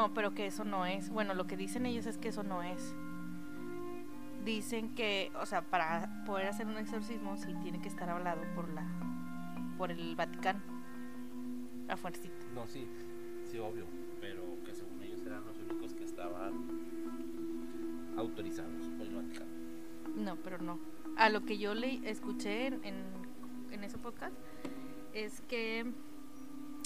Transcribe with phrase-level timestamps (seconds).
[0.00, 1.10] No, pero que eso no es.
[1.10, 2.94] Bueno, lo que dicen ellos es que eso no es.
[4.46, 8.70] Dicen que, o sea, para poder hacer un exorcismo sí tiene que estar hablado por
[8.70, 8.86] la
[9.76, 10.60] por el Vaticano.
[11.86, 12.34] A fuercita.
[12.54, 12.86] No, sí,
[13.44, 13.84] sí, obvio.
[14.22, 16.54] Pero que según ellos eran los únicos que estaban
[18.16, 19.50] autorizados por el Vaticano.
[20.16, 20.78] No, pero no.
[21.18, 23.04] A lo que yo le escuché en, en,
[23.70, 24.34] en ese podcast
[25.12, 25.92] es que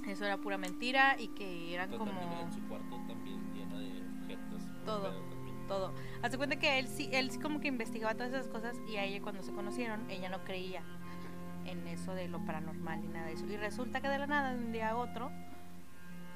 [0.07, 3.79] eso era pura mentira y que eran Entonces, como también en su cuarto también lleno
[3.79, 4.63] de objetos.
[4.85, 5.03] Todo.
[5.11, 5.93] pero también- todo.
[6.23, 9.05] Hace cuenta que él sí, él sí como que investigaba todas esas cosas y a
[9.05, 10.83] ella cuando se conocieron, ella no creía
[11.65, 13.47] en eso de lo paranormal ni nada de eso.
[13.47, 15.31] Y resulta que de la nada, de un día a otro,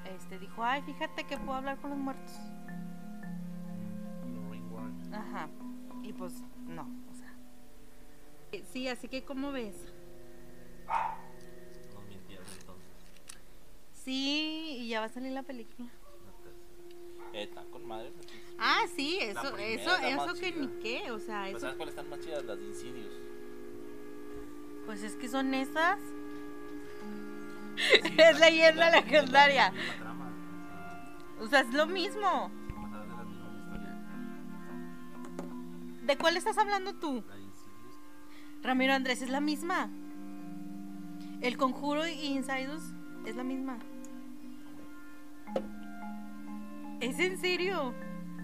[0.05, 2.33] este dijo, ay, fíjate que puedo hablar con los muertos.
[5.11, 5.47] Ajá.
[6.03, 6.33] Y pues
[6.67, 7.33] no, o sea.
[8.51, 9.75] Eh, Sí, así que ¿cómo ves?
[11.93, 12.87] Nos mintieron entonces.
[14.09, 15.87] Sí, y ya va a salir la película.
[17.31, 18.11] Eh, está con madre.
[18.11, 18.27] pues.
[18.57, 20.61] Ah, sí, eso, eso, eso que chida.
[20.61, 22.43] ni qué, o sea, eso, ¿Sabes cuáles están más chidas?
[22.43, 23.13] Las de Insidious.
[24.87, 25.99] pues es que son esas.
[27.75, 29.73] Sí, Es leyenda legendaria.
[31.39, 32.49] O sea, es lo mismo.
[36.07, 37.17] ¿De cuál estás hablando tú?
[37.17, 38.63] Insidious.
[38.63, 39.91] Ramiro Andrés, es la misma.
[41.41, 42.81] El conjuro y Insidus
[43.27, 43.77] es la misma.
[46.99, 47.93] ¿Es en serio?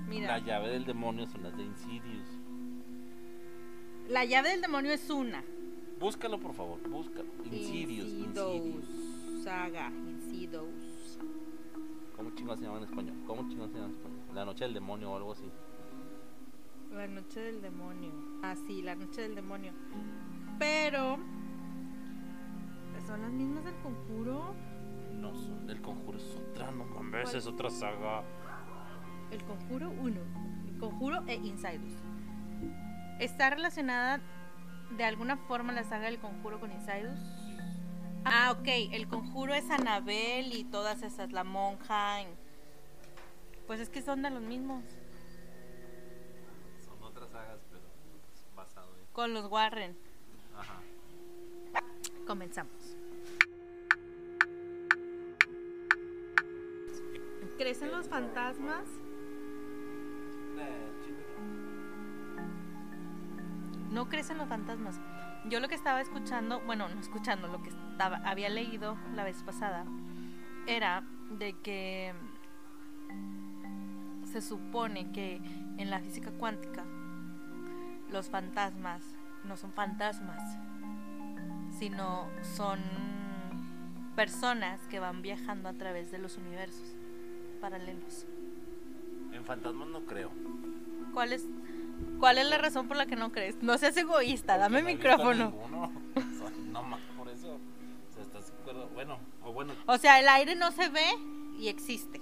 [0.07, 2.27] Mira, La llave del demonio son las de Insidious.
[4.07, 5.43] la llave del demonio es una.
[5.99, 7.25] Búscalo, por favor, búscalo.
[7.45, 8.85] Insidious, Insidious.
[9.43, 11.19] Saga, Insidious.
[12.15, 13.15] ¿Cómo chingados se llama en español?
[13.25, 14.19] ¿Cómo chingados se llama en español?
[14.33, 15.49] La noche del demonio o algo así.
[16.93, 18.11] La noche del demonio.
[18.43, 19.73] Ah, sí, la noche del demonio.
[20.59, 21.17] Pero.
[23.05, 24.53] ¿Son las mismas del conjuro?
[25.13, 28.23] No, son, el conjuro es otra, no mames, es otra saga.
[29.35, 30.21] El conjuro 1.
[30.69, 31.91] El conjuro e Insidus.
[33.19, 34.21] ¿Está relacionada
[34.91, 37.19] de alguna forma la saga del conjuro con Insidus?
[38.23, 38.65] Ah, ok.
[38.93, 42.19] El conjuro es Anabel y todas esas, la monja.
[43.67, 44.85] Pues es que son de los mismos.
[46.85, 47.83] Son otras sagas, pero
[48.55, 49.05] basado en.
[49.11, 49.97] Con los Warren.
[50.57, 50.79] Ajá.
[52.25, 52.95] Comenzamos.
[57.57, 58.85] ¿Crecen los fantasmas?
[63.91, 64.99] No crecen los fantasmas.
[65.49, 69.41] Yo lo que estaba escuchando, bueno, no escuchando, lo que estaba, había leído la vez
[69.43, 69.85] pasada,
[70.67, 71.03] era
[71.37, 72.13] de que
[74.31, 75.37] se supone que
[75.77, 76.83] en la física cuántica
[78.11, 79.01] los fantasmas
[79.45, 80.41] no son fantasmas,
[81.79, 82.79] sino son
[84.15, 86.95] personas que van viajando a través de los universos
[87.61, 88.25] paralelos.
[89.33, 90.31] En fantasmas no creo.
[91.15, 91.45] ¿Cuál es,
[92.19, 93.55] ¿Cuál es la razón por la que no crees?
[93.63, 95.53] No seas egoísta, dame no micrófono.
[96.15, 97.53] O sea, no más por eso.
[97.53, 98.53] O sea, ¿estás?
[98.93, 101.05] Bueno, o bueno, O sea, el aire no se ve
[101.57, 102.19] y existe.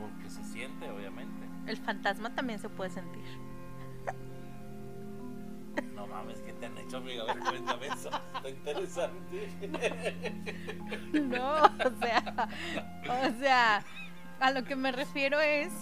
[0.00, 1.46] porque se siente, obviamente.
[1.66, 3.24] El fantasma también se puede sentir.
[5.94, 7.24] No mames, ¿qué te han hecho, amiga?
[7.24, 8.10] A ver, cuéntame eso.
[8.36, 9.52] Está interesante.
[11.12, 12.48] No, o sea,
[13.02, 13.84] o sea,
[14.40, 15.72] a lo que me refiero es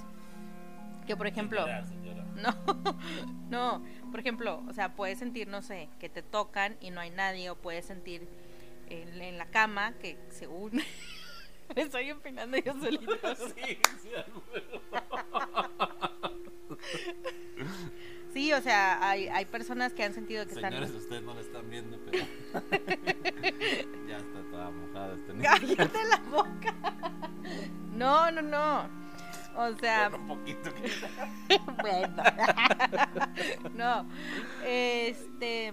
[1.07, 1.65] que, por ejemplo.
[2.43, 2.55] No,
[3.51, 3.83] no.
[4.11, 7.51] Por ejemplo, o sea, puedes sentir, no sé, que te tocan y no hay nadie,
[7.51, 8.27] o puedes sentir
[8.89, 10.85] en, en la cama que se une.
[11.77, 13.35] Me estoy opinando yo solita.
[13.37, 14.11] Sí, sí,
[18.33, 20.97] Sí, o sea, hay, hay personas que han sentido que Señores, están.
[20.97, 22.25] ustedes no lo están viendo, pero.
[24.09, 25.35] ya está toda mojada este.
[25.43, 26.75] ¡Cállate la boca!
[27.93, 28.89] No, no, no.
[29.57, 30.91] O sea, Bueno, un poquito que.
[31.83, 32.23] bueno.
[33.75, 34.07] no.
[34.65, 35.73] Este.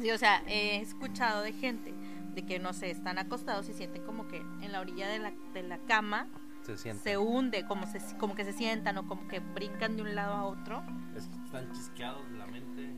[0.00, 1.92] Sí, o sea, he escuchado de gente
[2.34, 5.32] de que, no sé, están acostados y sienten como que en la orilla de la,
[5.52, 6.28] de la cama
[6.62, 7.02] Se siente.
[7.02, 10.32] se hunde, como, se, como que se sientan o como que brincan de un lado
[10.32, 10.82] a otro
[11.14, 12.88] Están chisqueados de la mente.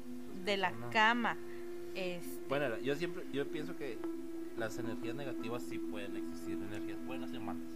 [0.44, 0.92] de la personas.
[0.92, 1.36] cama.
[1.96, 3.98] Este, Bueno, yo siempre, yo pienso que
[4.56, 7.66] las energías negativas sí pueden existir, energías buenas y malas.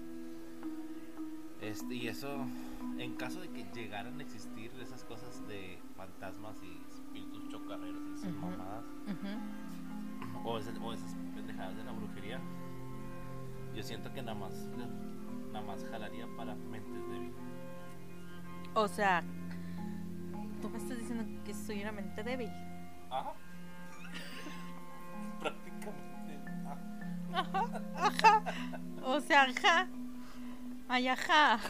[1.60, 2.46] Este, y eso,
[2.99, 8.14] en caso de que llegaran a existir esas cosas de fantasmas y espíritus chocarreros y
[8.14, 8.46] esas Ujú.
[8.46, 8.84] mamadas,
[10.44, 12.40] o, esas, o esas pendejadas de la brujería,
[13.75, 14.52] yo siento que nada más,
[15.52, 17.34] nada más jalaría para mentes débiles.
[18.75, 19.25] O sea,
[20.62, 22.50] tú me estás diciendo que soy una mente débil.
[23.11, 23.32] Ajá.
[25.40, 26.52] Prácticamente.
[27.32, 28.43] Ajá, ajá.
[29.02, 29.88] O sea, ajá.
[30.88, 31.61] Ay, ajá.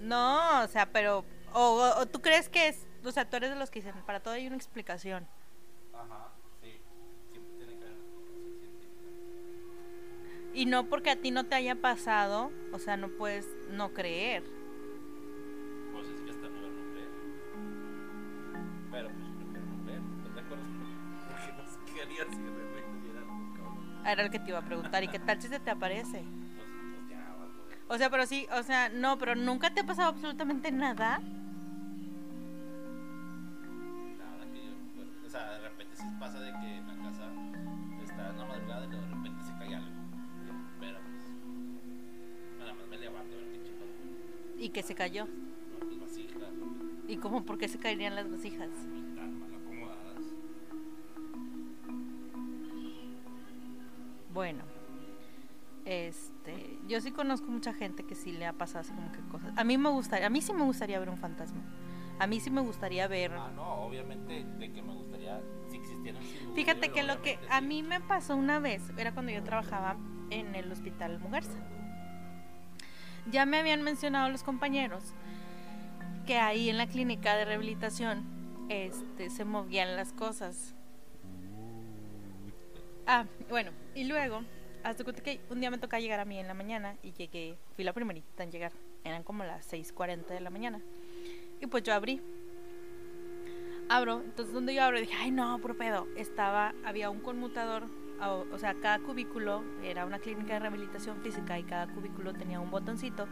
[0.00, 1.24] no, o sea, pero.
[1.54, 2.86] O, o tú crees que es.
[3.04, 5.26] O sea, tú eres de los que dicen, para todo hay una explicación.
[5.92, 6.80] Ajá, sí.
[7.30, 10.52] Siempre tiene que haber una explicación científica.
[10.54, 14.42] Y no porque a ti no te haya pasado, o sea, no puedes no creer.
[15.92, 17.10] Pues es que hasta no no creer.
[18.90, 19.82] Pero pues prefiero no.
[21.72, 24.06] Porque no haría si de repente diera algo, cabrón.
[24.06, 25.04] Era el que te iba a preguntar.
[25.04, 26.24] ¿Y qué tal si se te aparece?
[27.92, 31.18] O sea, pero sí, o sea, no, pero nunca te ha pasado absolutamente nada.
[34.18, 35.26] Nada que yo recuerde.
[35.26, 37.30] O sea, de repente sí pasa de que en la casa
[38.02, 39.90] está en la madrugada y luego de repente se cae algo.
[40.80, 41.22] Pero pues.
[42.60, 43.84] Nada más me levanto a ver qué chico.
[44.56, 45.26] Y que se cayó.
[45.26, 46.48] No, pues vasijas,
[47.08, 48.70] ¿Y cómo por qué se caerían las vasijas?
[48.70, 50.24] están mal acomodadas.
[54.32, 54.64] Bueno,
[55.84, 59.52] este, yo sí conozco mucha gente que sí le ha pasado así como que cosas.
[59.56, 61.62] A mí me gustaría, a mí sí me gustaría ver un fantasma.
[62.18, 63.32] A mí sí me gustaría ver.
[63.32, 65.40] Ah, no, obviamente de que me gustaría
[65.70, 66.22] si existieran.
[66.22, 69.42] sin duda, Fíjate que lo que a mí me pasó una vez era cuando yo
[69.42, 69.96] trabajaba
[70.30, 71.58] en el hospital Mugarza.
[73.30, 75.14] Ya me habían mencionado los compañeros
[76.26, 78.24] que ahí en la clínica de rehabilitación
[78.68, 80.74] este, se movían las cosas.
[83.06, 84.42] Ah, bueno, y luego,
[84.84, 87.84] hasta que un día me tocaba llegar a mí en la mañana y llegué, fui
[87.84, 88.72] la primerita en llegar,
[89.04, 90.80] eran como las 6.40 de la mañana.
[91.60, 92.20] Y pues yo abrí.
[93.88, 96.06] Abro, entonces donde yo abro dije, ay no, puro pedo.
[96.16, 97.84] Estaba, había un conmutador,
[98.20, 102.60] o, o sea, cada cubículo era una clínica de rehabilitación física y cada cubículo tenía
[102.60, 103.26] un botoncito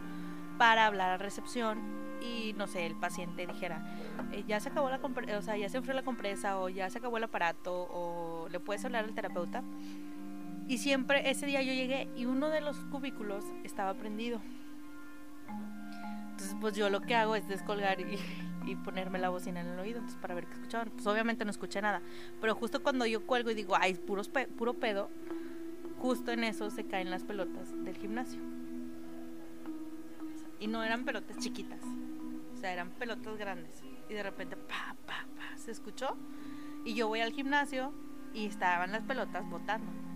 [0.57, 1.79] para hablar a recepción
[2.21, 3.83] y no sé, el paciente dijera,
[4.31, 6.87] eh, ya se acabó la compre- o sea, ya se enfrió la compresa o ya
[6.91, 9.63] se acabó el aparato o le puedes hablar al terapeuta.
[10.71, 14.39] Y siempre ese día yo llegué y uno de los cubículos estaba prendido.
[16.29, 20.01] Entonces, pues yo lo que hago es descolgar y, ponerme la bocina en el oído
[20.21, 20.89] para ver qué escuchaban.
[20.91, 22.01] Pues obviamente no escuché nada.
[22.39, 25.09] Pero justo cuando yo cuelgo y digo, ay, puros puro pedo,
[25.99, 28.39] justo en eso se caen las pelotas del gimnasio.
[30.61, 31.81] Y no eran pelotas chiquitas,
[32.53, 33.83] o sea, eran pelotas grandes.
[34.09, 36.15] Y de repente, pa, pa, pa, se escuchó.
[36.85, 37.91] Y yo voy al gimnasio
[38.33, 40.10] y estaban las pelotas botando.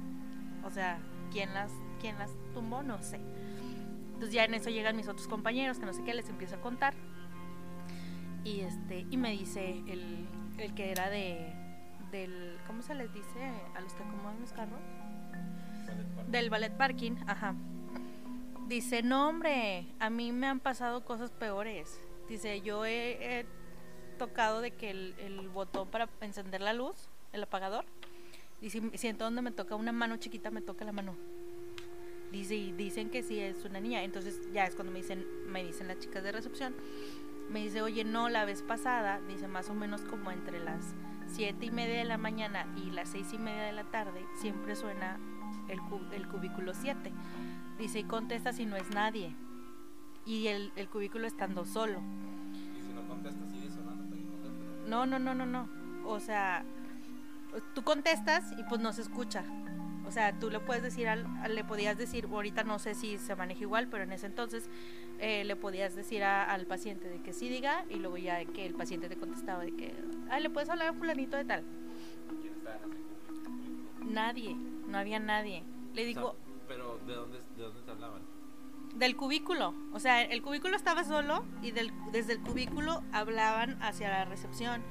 [0.65, 0.99] O sea,
[1.31, 1.71] ¿quién las,
[2.01, 2.83] quién las tumbó?
[2.83, 3.19] No sé.
[4.13, 6.61] Entonces ya en eso llegan mis otros compañeros, que no sé qué, les empiezo a
[6.61, 6.93] contar.
[8.43, 10.27] Y este, y me dice el,
[10.57, 11.53] el que era de
[12.11, 14.79] del ¿cómo se les dice a los que acomodan los carros?
[16.27, 17.55] Del ballet parking, ajá.
[18.67, 22.01] Dice, no hombre, a mí me han pasado cosas peores.
[22.27, 23.45] Dice, yo he, he
[24.17, 27.85] tocado de que el, el botón para encender la luz, el apagador,
[28.65, 31.15] dice, siento donde me toca una mano chiquita, me toca la mano.
[32.31, 34.03] Dice, y dicen que sí es una niña.
[34.03, 36.75] Entonces ya es cuando me dicen, me dicen las chicas de recepción,
[37.49, 40.93] me dice, oye, no, la vez pasada, dice más o menos como entre las
[41.27, 44.75] siete y media de la mañana y las seis y media de la tarde, siempre
[44.75, 45.19] suena
[45.69, 47.11] el, cu- el cubículo 7.
[47.77, 49.35] Dice, y contesta si no es nadie.
[50.25, 51.99] Y el, el cubículo estando solo.
[52.53, 54.15] Y si no contestas, sigue sonando.
[54.87, 55.69] No, no, no, no, no.
[56.05, 56.63] O sea,
[57.73, 59.43] tú contestas y pues no se escucha.
[60.07, 63.35] O sea, tú le puedes decir, al, le podías decir, ahorita no sé si se
[63.35, 64.69] maneja igual, pero en ese entonces
[65.19, 68.45] eh, le podías decir a- al paciente de que sí diga y luego ya de
[68.45, 69.95] que el paciente te contestaba de que,
[70.29, 71.63] ah, le puedes hablar a fulanito de tal.
[74.03, 74.55] Nadie,
[74.87, 75.63] no había nadie.
[75.93, 76.35] Le O sea, digo,
[76.67, 78.21] pero ¿de dónde, ¿de dónde te hablaban?
[78.95, 79.73] del cubículo.
[79.91, 84.81] O sea, el cubículo estaba solo y del, desde el cubículo hablaban hacia la recepción.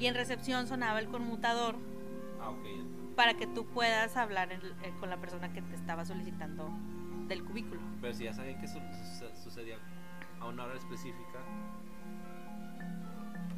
[0.00, 1.76] Y en recepción sonaba el conmutador
[2.42, 2.52] Ah,
[3.14, 4.60] para que tú puedas hablar eh,
[4.98, 6.68] con la persona que te estaba solicitando
[7.28, 7.80] del cubículo.
[8.00, 8.80] Pero si ya sabían que su-
[9.18, 9.78] su- sucedía
[10.40, 11.38] a una hora específica,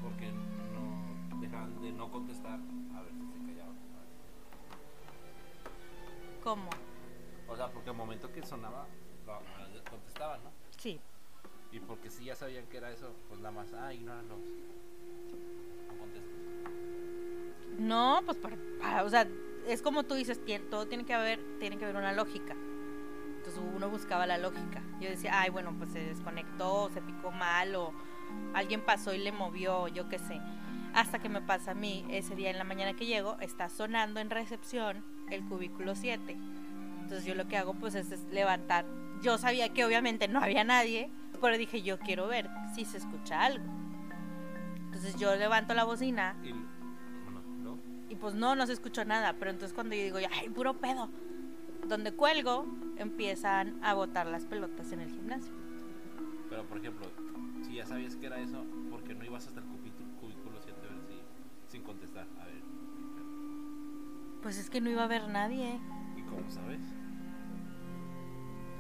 [0.03, 2.61] porque no dejaban de no contestar
[2.95, 3.75] a ver si se callaban.
[6.43, 6.69] ¿Cómo?
[7.49, 8.87] O sea, porque al momento que sonaba,
[9.89, 10.51] contestaban, ¿no?
[10.79, 11.01] Sí.
[11.73, 14.41] Y porque si ya sabían que era eso, pues nada más, ah, ignóralos.
[17.79, 19.27] No pues para, para- o sea,
[19.67, 20.41] es como tú dices,
[20.71, 22.55] todo tiene que haber, tiene que haber una lógica.
[23.37, 24.83] Entonces uno buscaba la lógica.
[25.01, 27.93] Yo decía, ay, bueno, pues se desconectó, se picó mal, o
[28.55, 30.41] alguien pasó y le movió, yo qué sé.
[30.95, 34.21] Hasta que me pasa a mí, ese día en la mañana que llego, está sonando
[34.21, 36.37] en recepción el cubículo 7.
[37.03, 38.87] Entonces yo lo que hago pues es, es levantar.
[39.21, 43.43] Yo sabía que obviamente no había nadie, pero dije, yo quiero ver si se escucha
[43.45, 43.65] algo.
[44.87, 46.37] Entonces yo levanto la bocina.
[48.15, 49.35] Y pues no, no se escuchó nada.
[49.41, 51.11] Pero entonces cuando yo digo, ay, puro pedo.
[51.89, 52.65] donde cuelgo,
[52.97, 55.53] empiezan a botar las pelotas en el gimnasio.
[56.49, 57.07] Pero, por ejemplo,
[57.63, 60.79] si ya sabías que era eso, ¿por qué no ibas hasta el cubículo, cubículo 7
[60.79, 62.27] a ver si, sin contestar?
[62.41, 62.63] A ver.
[64.43, 65.81] Pues es que no iba a haber nadie.
[66.17, 66.81] ¿Y cómo sabes?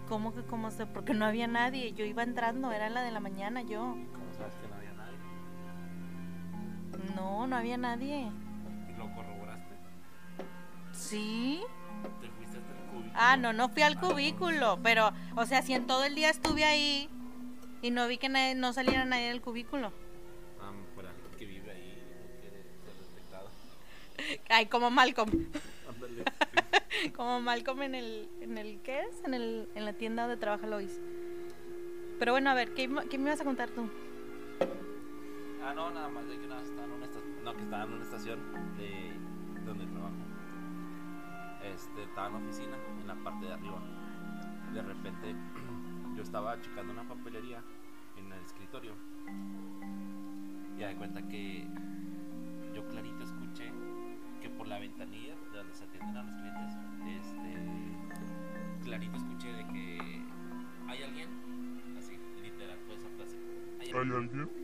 [0.08, 0.86] ¿Cómo que cómo sé?
[0.86, 1.92] Porque no había nadie.
[1.92, 3.96] Yo iba entrando, era la de la mañana yo.
[3.98, 5.18] ¿Y cómo sabes que no había nadie?
[7.16, 8.30] No, no había nadie.
[10.94, 11.62] ¿Sí?
[12.20, 13.12] ¿Te fuiste hasta el cubículo?
[13.14, 16.64] Ah, no, no fui al cubículo, pero, o sea, si en todo el día estuve
[16.64, 17.08] ahí
[17.82, 19.92] y no vi que nadie, no saliera nadie del cubículo.
[20.60, 23.50] Ah, para alguien que vive ahí no quiere ser detectado.
[24.48, 25.30] Ay, como Malcolm,
[25.88, 26.24] Ándale.
[27.16, 29.24] como Malcolm en el, en el, ¿qué es?
[29.24, 31.00] En el, en la tienda donde trabaja Lois.
[32.18, 33.90] Pero bueno, a ver, ¿qué, me ibas a contar tú?
[35.62, 37.92] Ah, no, nada más de que nada, estaba en una estación, no, que estaba en
[37.92, 39.23] una estación de.
[41.72, 43.80] Este, estaba en la oficina, en la parte de arriba.
[44.72, 45.34] De repente,
[46.16, 47.62] yo estaba checando una papelería
[48.16, 48.92] en el escritorio.
[50.76, 51.66] Y de cuenta que
[52.74, 53.70] yo clarito escuché
[54.42, 59.66] que por la ventanilla de donde se atienden a los clientes, este, clarito escuché de
[59.68, 60.22] que
[60.88, 61.28] hay alguien,
[61.96, 63.38] así, literal fue esa frase.
[63.80, 64.63] ¿Hay ¿Hay alguien?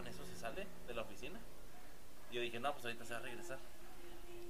[0.00, 1.38] En eso se sale de la oficina.
[2.30, 3.58] Y yo dije, no, pues ahorita se va a regresar.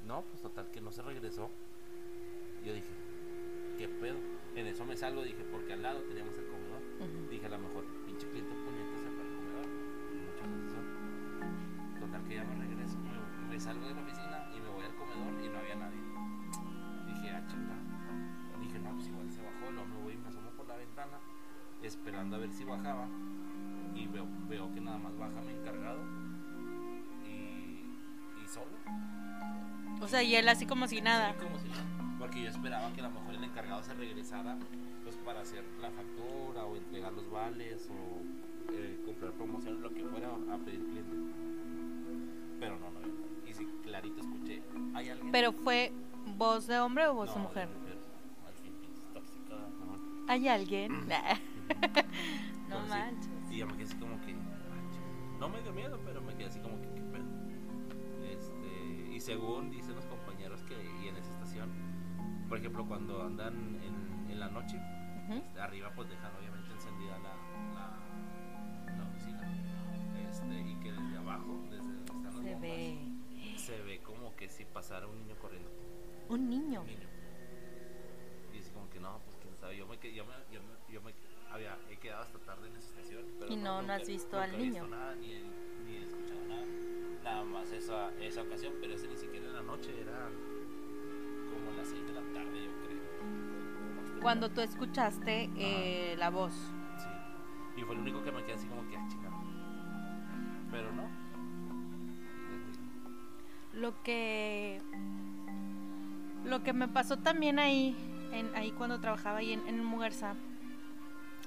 [0.07, 1.51] No, pues total que no se regresó.
[2.65, 2.91] Yo dije,
[3.79, 4.17] ¿qué pedo?
[4.57, 7.31] En eso me salgo, dije, porque al lado teníamos el comedor.
[7.31, 9.67] Dije, a lo mejor pinche cliente puñete se fue al comedor.
[10.27, 12.01] Muchas veces son.
[12.01, 12.99] Total que ya me regreso.
[12.99, 16.01] Me, me salgo de la oficina y me voy al comedor y no había nadie.
[17.07, 17.77] Dije, ah, chinga.
[18.61, 19.71] Dije, no, pues igual se bajó.
[19.73, 21.19] Luego me voy y me asomo por la ventana,
[21.83, 23.09] esperando a ver si bajaba.
[24.01, 26.01] Y veo, veo que nada más baja mi encargado.
[27.27, 28.73] Y, y solo.
[30.01, 31.33] O sea, y él así como si nada.
[31.33, 31.85] Sí, como si nada.
[32.19, 34.57] Porque yo esperaba que a lo mejor el encargado se regresara
[35.03, 40.05] pues para hacer la factura o entregar los vales o eh, comprar promociones, lo que
[40.05, 41.17] fuera a pedir cliente.
[42.59, 43.01] Pero no, no.
[43.49, 44.63] Y si clarito escuché,
[44.95, 45.33] ¿hay alguien?
[45.33, 45.93] Pero fue
[46.37, 47.69] voz de hombre o voz de No, mujer.
[48.47, 48.73] Al fin,
[49.13, 50.27] tóxica, no.
[50.29, 51.07] ¿Hay alguien?
[53.71, 54.33] me quedé así como que.
[54.33, 55.39] ah.
[55.39, 57.25] No me dio miedo, pero me quedé así como que, ¿qué pedo?
[58.31, 61.71] Este, y según dicen los compañeros que y en esa estación,
[62.49, 64.81] por ejemplo, cuando andan en, en la noche,
[65.31, 67.35] este, arriba pues dejan obviamente encendida la,
[67.75, 69.41] la, la oficina.
[70.29, 72.99] Este, y que desde abajo, desde donde están las Se bombas, ve.
[73.57, 75.71] se ve como que si pasara un niño corriendo.
[76.29, 76.81] Un niño.
[76.83, 77.09] Un niño.
[78.53, 81.13] Y es como que no, pues Yo me, yo me, yo me, yo me
[81.53, 83.25] había, he quedado hasta tarde en esa estación.
[83.39, 84.97] Pero Y no- no nunca- has visto nunca al he visto niño.
[84.97, 86.65] nada, ni, ni he escuchado nada.
[87.25, 90.29] Nada más esa, esa ocasión, pero ese ni siquiera en la noche, era
[91.53, 94.21] como las 6 de la tarde, yo creo.
[94.23, 96.53] Cuando tú escuchaste eh, la voz.
[96.55, 97.81] Sí.
[97.81, 99.37] Y fue el único que me quedé así como que, ah, chingada.
[100.71, 101.09] Pero no.
[103.75, 104.81] Lo que.
[106.45, 107.95] Lo que me pasó también ahí,
[108.55, 109.85] ahí cuando trabajaba ahí en, en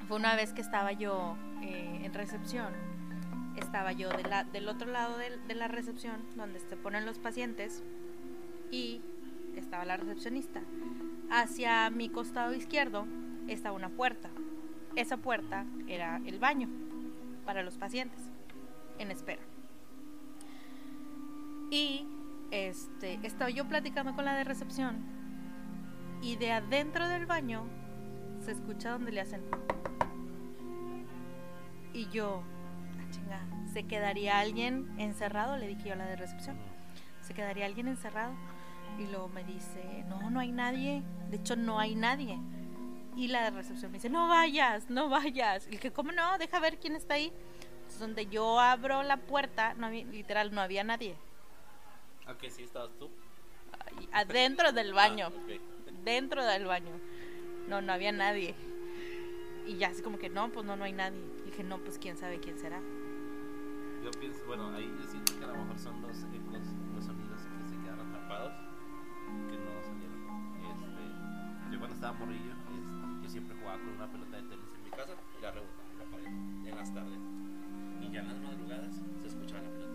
[0.08, 2.74] fue una vez que estaba yo eh, en recepción.
[3.56, 7.84] Estaba yo de del otro lado del- de, la recepción, donde se ponen los pacientes,
[8.72, 9.02] y
[9.56, 10.62] estaba la recepcionista.
[11.30, 13.06] Hacia mi costado izquierdo
[13.48, 14.30] estaba una puerta.
[14.96, 16.68] Esa puerta era el baño
[17.46, 18.20] para los pacientes
[19.00, 19.42] en espera.
[21.70, 22.06] Y
[22.52, 24.98] este, estaba yo platicando con la de recepción
[26.24, 27.66] y de adentro del baño
[28.44, 29.44] se escucha donde le hacen.
[31.94, 32.42] Y yo,
[33.00, 35.58] ah, chinga, ¿se quedaría alguien encerrado?
[35.58, 36.58] Le dije yo a la de recepción.
[37.22, 38.34] ¿Se quedaría alguien encerrado?
[38.98, 41.04] Y luego me dice, no, no hay nadie.
[41.30, 42.40] De hecho, no hay nadie.
[43.16, 45.68] Y la de recepción me dice, no vayas, no vayas.
[45.68, 46.38] Y dije, ¿cómo no?
[46.38, 47.32] Deja ver quién está ahí.
[47.76, 51.16] Entonces, donde yo abro la puerta, no había- literal, no había nadie.
[52.26, 53.10] ¿A que sí estabas tú?
[54.14, 55.28] Adentro del baño.
[55.28, 55.73] Ah, ok.
[56.04, 56.92] Dentro del baño.
[57.68, 58.56] No, no había nadie.
[59.66, 61.20] Y ya así como que no, pues no, no hay nadie.
[61.44, 62.82] Y Dije, no, pues quién sabe quién será.
[64.04, 66.60] Yo pienso, bueno, ahí yo siento que a lo mejor son los ecos,
[66.94, 68.52] los sonidos que se quedaron atrapados,
[69.50, 70.20] que no salieron.
[70.60, 74.84] Este, yo cuando estaba morrillo, este, yo siempre jugaba con una pelota de tenis en
[74.84, 76.28] mi casa y la rebotaba en la pared
[76.68, 77.20] en las tardes.
[78.02, 79.94] Y ya en las madrugadas se escuchaba la pelota.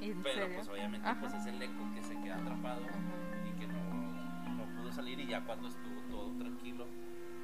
[0.00, 0.56] ¿En Pero serio?
[0.56, 1.20] pues obviamente Ajá.
[1.20, 2.98] pues es el eco que se queda atrapado Ajá.
[4.92, 6.86] Salir y ya cuando estuvo todo tranquilo,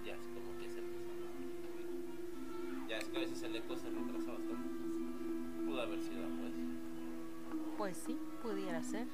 [0.05, 2.89] ya es como que se empezó a.
[2.89, 4.69] Ya es que a veces el eco se retrasa bastante.
[5.67, 6.53] Pudo haber sido pues.
[7.77, 9.07] Pues sí, pudiera ser.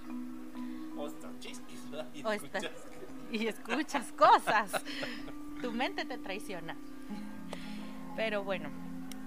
[0.96, 2.08] O está chisquis, ¿verdad?
[2.14, 2.86] Y O está- escuchas
[3.30, 4.72] que- y escuchas cosas.
[5.60, 6.76] tu mente te traiciona.
[8.16, 8.68] Pero bueno,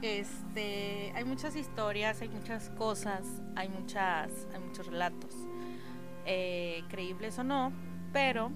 [0.02, 5.36] este, hay muchas historias, hay muchas cosas, hay muchas, hay muchos relatos,
[6.26, 7.72] eh, creíbles o no,
[8.14, 8.52] pero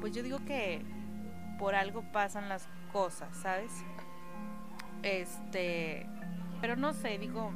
[0.00, 0.82] pues yo digo que
[1.58, 3.72] por algo pasan las cosas, ¿sabes?
[5.02, 6.06] Este,
[6.60, 7.52] pero no sé, digo,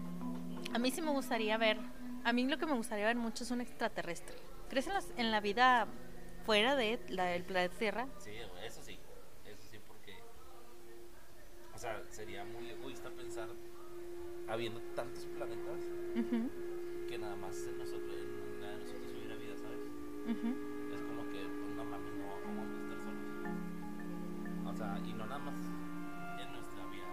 [0.72, 1.78] a mí sí me gustaría ver,
[2.24, 4.34] a mí lo que me gustaría ver mucho es un extraterrestre.
[4.68, 5.86] ¿Crees en, las- en la vida
[6.44, 8.06] fuera de la del planeta Tierra?
[8.18, 8.32] Sí,
[8.64, 8.98] eso sí.
[9.46, 10.14] Eso sí, porque.
[11.74, 13.48] O sea, sería muy egoísta pensar,
[14.46, 15.80] habiendo tantos planetas,
[17.06, 19.80] que nada más en nosotros, en una de nosotros hubiera vida, ¿sabes?
[20.24, 20.73] Es
[24.84, 25.54] sea, y no nada más
[26.40, 27.04] en nuestra vía,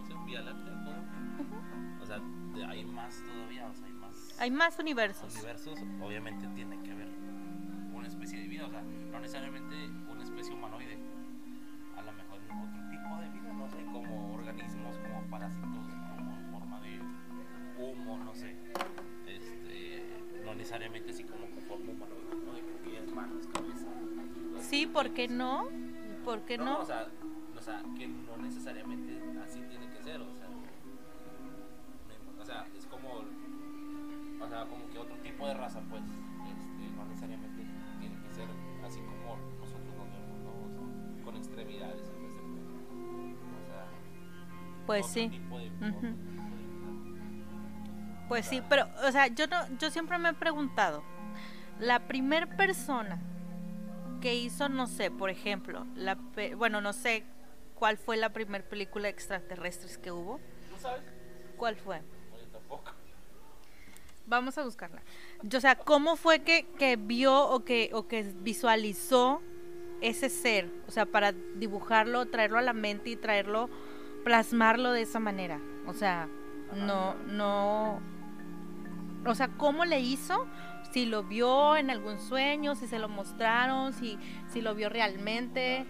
[0.00, 2.02] o sea, vía láctea, todo.
[2.02, 2.20] O sea,
[2.68, 5.34] hay más todavía, o sea, hay más Hay más universos.
[5.34, 5.78] universos.
[6.02, 7.08] Obviamente tiene que haber
[7.92, 9.74] una especie de vida, o sea, no necesariamente
[10.10, 10.98] una especie humanoide.
[11.96, 16.50] A lo mejor otro tipo de vida, no sé, como organismos, como parásitos, como en
[16.52, 17.00] forma de
[17.78, 18.56] humo, no sé.
[19.26, 20.04] Este,
[20.44, 22.52] no necesariamente así como con forma humanoide, ¿no?
[22.54, 23.86] De pies, manos, cabeza.
[24.60, 25.68] Sí, ¿por qué no?
[26.24, 26.80] ¿Por qué no?
[26.80, 27.06] o, sea,
[27.56, 30.48] o sea, que no necesariamente así tiene que ser, o sea.
[32.40, 33.08] O sea, es como.
[34.44, 36.02] O sea, como que otro tipo de raza, pues.
[36.02, 37.64] Este, no necesariamente
[38.00, 38.46] tiene que ser
[38.84, 40.50] así como nosotros nos vemos, ¿no?
[40.66, 40.70] O
[41.14, 42.64] sea, con extremidades en vez de cuerpo.
[43.62, 43.86] O sea.
[44.86, 45.28] Pues sí.
[45.28, 46.14] tipo de- tipo de vida.
[48.28, 51.02] Pues sí, pero, o sea, yo no, yo siempre me he preguntado,
[51.78, 53.18] la primer persona
[54.24, 57.24] que hizo, no sé, por ejemplo, la, pe- bueno, no sé
[57.74, 60.40] cuál fue la primer película de extraterrestres que hubo.
[61.58, 61.98] ¿cuál fue?
[62.00, 62.90] No, yo tampoco.
[64.26, 65.02] Vamos a buscarla.
[65.54, 69.42] O sea, ¿cómo fue que, que vio o que, o que visualizó
[70.00, 70.70] ese ser?
[70.88, 73.68] O sea, para dibujarlo, traerlo a la mente y traerlo,
[74.24, 75.60] plasmarlo de esa manera.
[75.86, 76.28] O sea,
[76.74, 78.00] no, no.
[79.26, 80.46] O sea, ¿cómo le hizo?
[80.92, 85.84] Si lo vio en algún sueño, si se lo mostraron, si, si lo vio realmente.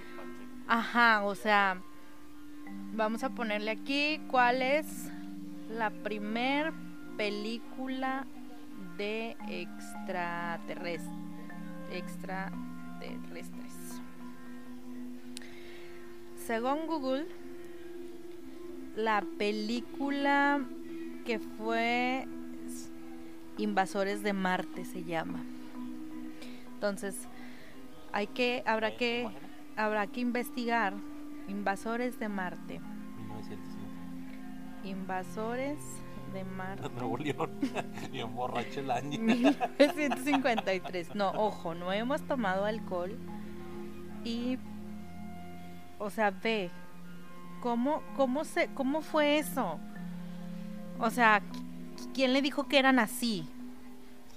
[0.66, 1.82] Ajá, o sea,
[2.94, 5.10] vamos a ponerle aquí cuál es
[5.68, 6.72] la primer
[7.16, 8.26] película
[8.96, 11.02] de extraterrestres.
[11.90, 14.00] Extraterrestres.
[16.36, 17.26] Según Google,
[18.96, 20.60] la película
[21.24, 22.26] que fue
[23.58, 25.40] Invasores de Marte se llama.
[26.74, 27.28] Entonces,
[28.12, 29.28] hay que habrá que
[29.76, 30.94] habrá que investigar
[31.48, 32.80] Invasores de Marte.
[32.80, 34.88] 1950.
[34.88, 35.78] Invasores
[36.32, 36.88] de Marte.
[36.96, 37.50] Nuevo León.
[38.12, 39.18] Bien borracho el año.
[39.20, 41.14] 1953.
[41.14, 43.16] No, ojo, no hemos tomado alcohol.
[44.24, 44.58] Y,
[45.98, 46.70] o sea, ve,
[47.62, 49.78] ¿cómo, cómo, se, cómo fue eso?
[50.98, 51.63] O sea, ¿qui-
[52.14, 53.46] ¿quién le dijo que eran así?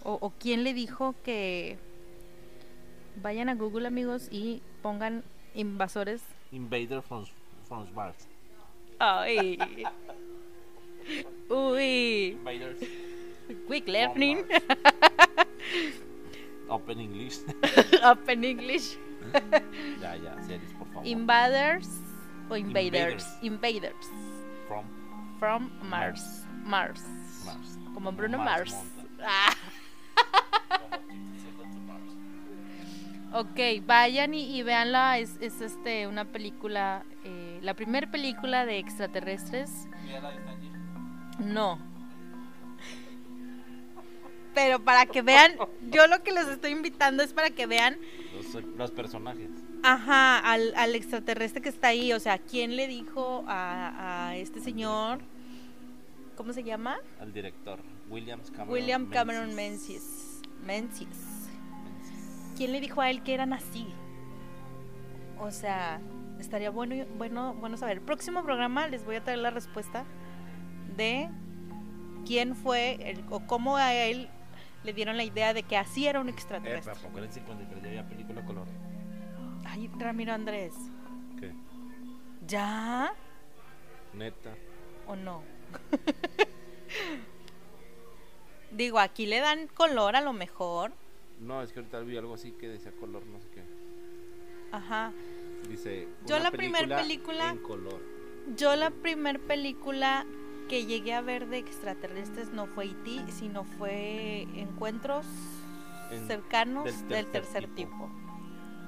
[0.04, 1.78] O, o quién le dijo que...
[3.22, 5.24] Vayan a Google, amigos, y pongan
[5.56, 6.22] invasores.
[6.52, 7.26] Invader from,
[7.68, 8.28] from Mars.
[9.00, 9.58] Ay.
[11.50, 12.38] Uy.
[12.38, 12.80] Invaders.
[13.66, 14.40] Quick learning.
[16.70, 17.40] Open English.
[18.04, 18.98] Open English.
[20.02, 21.08] ya, ya, series, por favor.
[21.08, 21.88] Invaders
[22.50, 23.26] o invaders.
[23.42, 23.42] Invaders.
[23.42, 24.10] Invaders.
[24.68, 24.86] From
[25.40, 26.46] From Mars.
[26.66, 27.02] Mars.
[27.48, 27.80] Mars.
[27.94, 28.74] Como Bruno Mars.
[28.74, 29.26] Monta.
[29.26, 29.54] Ah,
[30.90, 33.46] Como 50 Seconds to Mars.
[33.48, 35.18] ok, vayan y, y véanla.
[35.20, 39.88] Es, es este una película, eh, la primera película de extraterrestres.
[40.06, 40.72] Mira la de Stanley.
[41.40, 41.80] No.
[44.54, 45.54] Pero para que vean,
[45.92, 47.96] yo lo que les estoy invitando es para que vean,
[48.36, 49.50] Los, los personajes.
[49.84, 52.12] ajá, al, al extraterrestre que está ahí.
[52.14, 55.20] O sea, ¿quién le dijo a, a este señor?
[56.38, 56.98] ¿Cómo se llama?
[57.20, 57.80] Al director.
[58.10, 60.42] Williams Cameron William Cameron Menzies.
[60.64, 61.10] Menzies.
[61.84, 62.56] Menzies.
[62.56, 63.88] ¿Quién le dijo a él que eran así?
[65.40, 66.00] O sea,
[66.40, 67.98] estaría bueno, bueno, bueno saber.
[67.98, 70.06] El próximo programa les voy a traer la respuesta
[70.96, 71.30] de
[72.26, 74.30] quién fue el, o cómo a él
[74.84, 76.94] le dieron la idea de que así era un Eh, extraterrestre.
[76.94, 78.68] ¿a poco en el 53 ya había película color?
[79.66, 80.74] Ay, Ramiro Andrés,
[81.40, 81.52] ¿Qué?
[82.48, 83.12] ¿ya
[84.14, 84.54] Neta.
[85.08, 85.44] o no?
[88.72, 90.92] Digo, aquí le dan color a lo mejor.
[91.40, 93.64] No, es que ahorita vi algo así que decía color, no sé qué.
[94.72, 95.12] Ajá.
[95.70, 96.08] Dice.
[96.26, 98.00] Yo la primer película- En color.
[98.56, 100.26] Yo la primer película
[100.70, 105.26] que llegué a ver de extraterrestres no fue E.T., sino fue Encuentros
[106.12, 107.92] En- cercanos del del tercer tercer, tipo.
[107.92, 108.10] tipo.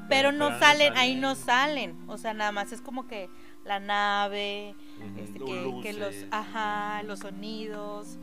[0.10, 1.96] Pero- Pero no salen, ahí no salen.
[2.08, 3.30] O sea, nada más es como que
[3.66, 4.76] la nave,
[5.18, 8.18] este, que, que los, ajá, los sonidos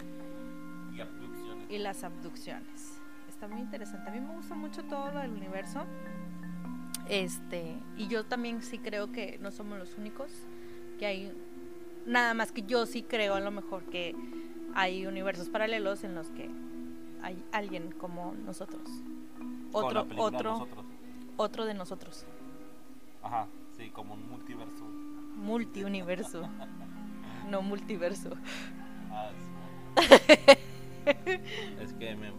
[0.94, 1.70] y abducciones.
[1.70, 3.00] y las abducciones.
[3.28, 4.10] Está muy interesante.
[4.10, 5.84] A mí me gusta mucho todo lo del universo.
[7.08, 10.30] Este, y yo también sí creo que no somos los únicos,
[10.98, 11.32] que hay
[12.06, 14.14] nada más que yo sí creo a lo mejor que
[14.74, 16.50] hay universos paralelos en los que
[17.22, 18.82] hay alguien como nosotros.
[19.72, 20.84] Otro otro nosotros.
[21.36, 22.24] otro de nosotros.
[23.22, 23.46] Ajá,
[23.76, 24.85] sí, como un multiverso.
[25.36, 26.48] Multiuniverso.
[27.48, 28.36] no multiverso.
[29.10, 29.56] Ah, sí.
[31.80, 32.32] es que me.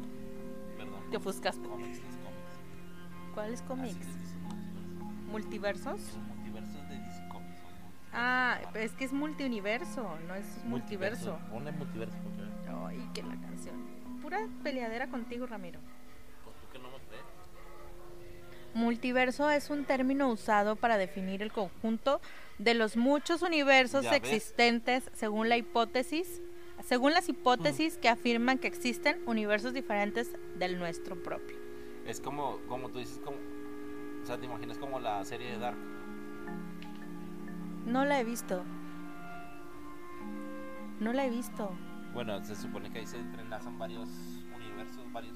[0.77, 1.09] Perdón.
[1.09, 1.67] Te ofuscaste.
[1.67, 3.33] Cómics, los cómics.
[3.33, 3.95] ¿Cuáles cómics?
[3.95, 6.17] Les dicen multiversos.
[6.17, 6.17] ¿Multiversos?
[6.17, 7.61] Los multiversos de DC Comics.
[7.61, 8.11] son multiversos.
[8.13, 11.39] Ah, es que es multiuniverso, no es multiverso.
[11.49, 12.43] Ponle multiverso porque.
[12.85, 13.75] Ay, que la canción.
[14.21, 15.79] Pura peleadera contigo, Ramiro.
[18.77, 22.21] Multiverso es un término usado para definir el conjunto
[22.59, 26.43] de los muchos universos existentes según la hipótesis,
[26.85, 31.57] según las hipótesis que afirman que existen universos diferentes del nuestro propio.
[32.05, 33.37] Es como, como tú dices, como.
[34.21, 35.77] O sea, te imaginas como la serie de Dark.
[37.87, 38.63] No la he visto.
[40.99, 41.71] No la he visto.
[42.13, 44.07] Bueno, se supone que ahí se entrelazan varios
[44.55, 45.35] universos, varios.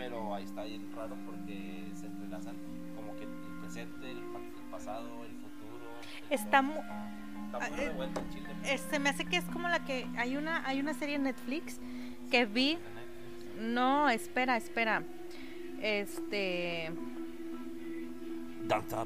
[0.00, 2.56] Pero ahí está bien raro porque se entrelazan
[2.96, 5.92] como que el presente, el, el pasado, el futuro.
[6.28, 6.78] el Está muy
[8.64, 11.24] eh, se me hace que es como la que hay una hay una serie en
[11.24, 11.80] Netflix
[12.30, 12.78] que vi
[13.60, 15.02] No, espera, espera.
[15.82, 16.90] Este.
[18.62, 19.04] Danza.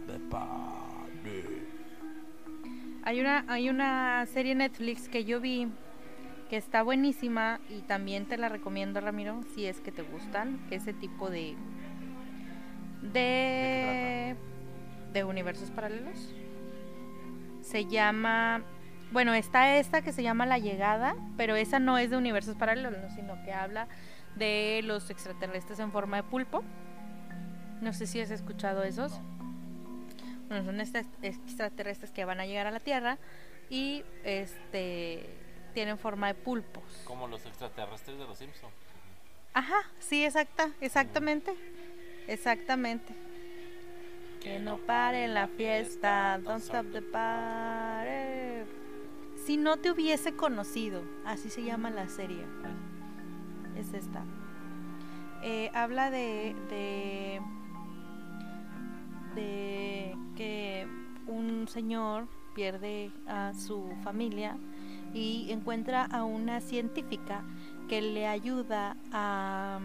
[3.03, 5.69] Hay una, hay una serie en Netflix que yo vi
[6.55, 10.93] que está buenísima y también te la recomiendo, Ramiro, si es que te gustan ese
[10.93, 11.57] tipo de.
[13.13, 14.37] de.
[15.13, 16.33] de universos paralelos.
[17.61, 18.63] Se llama.
[19.11, 22.95] Bueno, está esta que se llama La Llegada, pero esa no es de universos paralelos,
[23.17, 23.89] sino que habla
[24.37, 26.63] de los extraterrestres en forma de pulpo.
[27.81, 29.21] No sé si has escuchado esos.
[30.47, 33.19] Bueno, son extraterrestres que van a llegar a la Tierra
[33.69, 35.43] y este
[35.75, 36.83] tienen forma de pulpos.
[37.05, 38.73] Como los extraterrestres de los Simpsons.
[39.53, 41.55] Ajá, sí, exacta, exactamente.
[42.27, 43.15] Exactamente.
[44.41, 48.71] Que no pare la fiesta, don't stop the party.
[49.45, 52.45] Si no te hubiese conocido, así se llama la serie.
[53.77, 54.25] Es esta.
[55.43, 57.43] Eh, habla de, de
[59.35, 60.87] de que
[61.27, 64.57] un señor pierde a su familia
[65.15, 67.45] y encuentra a una científica
[67.89, 69.79] que le ayuda a,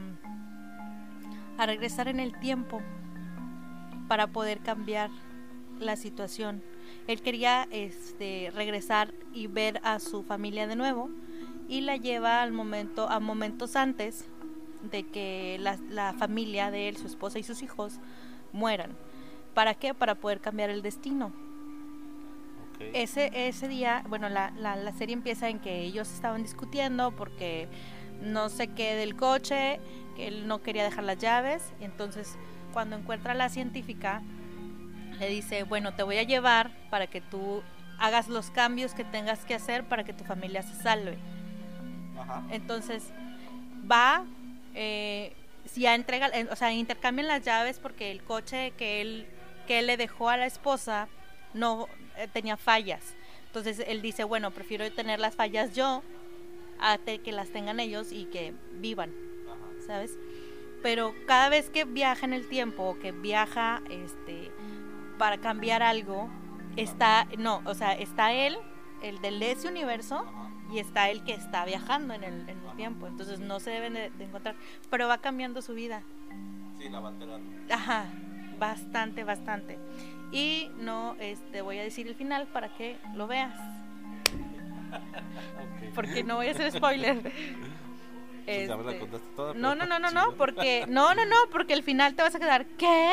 [1.58, 2.82] a regresar en el tiempo
[4.08, 5.12] para poder cambiar
[5.80, 6.62] la situación.
[7.08, 11.10] Él quería este, regresar y ver a su familia de nuevo
[11.68, 14.26] y la lleva al momento, a momentos antes
[14.92, 18.00] de que la, la familia de él, su esposa y sus hijos
[18.52, 18.92] mueran.
[19.54, 19.94] ¿Para qué?
[19.94, 21.32] Para poder cambiar el destino.
[22.94, 27.68] Ese, ese día, bueno, la, la, la serie empieza en que ellos estaban discutiendo porque
[28.22, 29.80] no sé qué del coche,
[30.15, 31.74] que él no quería dejar las llaves.
[31.80, 32.38] Y entonces,
[32.74, 34.22] cuando encuentra a la científica,
[35.20, 37.62] le dice, bueno, te voy a llevar para que tú
[38.00, 41.18] hagas los cambios que tengas que hacer para que tu familia se salve.
[42.18, 42.44] Ajá.
[42.50, 43.12] Entonces
[43.89, 44.24] va,
[44.74, 45.34] eh,
[45.65, 49.28] si ya entrega, eh, o sea, intercambian las llaves porque el coche que él,
[49.68, 51.08] que él le dejó a la esposa
[51.53, 53.15] no eh, tenía fallas.
[53.47, 56.03] Entonces él dice, bueno, prefiero tener las fallas yo
[56.79, 59.12] a que las tengan ellos y que vivan,
[59.47, 59.85] Ajá.
[59.85, 60.17] ¿sabes?
[60.81, 64.51] Pero cada vez que viaja en el tiempo o que viaja este,
[65.17, 66.29] para cambiar algo,
[66.77, 68.57] está, no, o sea, está él,
[69.01, 70.25] el del de ese universo,
[70.71, 73.07] y está el que está viajando en el, en el tiempo.
[73.07, 74.55] Entonces no se deben de, de encontrar,
[74.89, 76.03] pero va cambiando su vida.
[76.77, 77.73] Sí, la va alterando.
[77.73, 78.05] Ajá,
[78.57, 79.77] bastante, bastante.
[80.32, 83.54] Y no este, voy a decir el final para que lo veas.
[85.96, 87.32] Porque no voy a hacer spoiler.
[88.46, 89.54] Pues ya me la Este, contaste toda.
[89.54, 92.39] no, no, no, no, no, porque no, no, no, porque al final te vas a
[92.39, 93.12] quedar, ¿qué?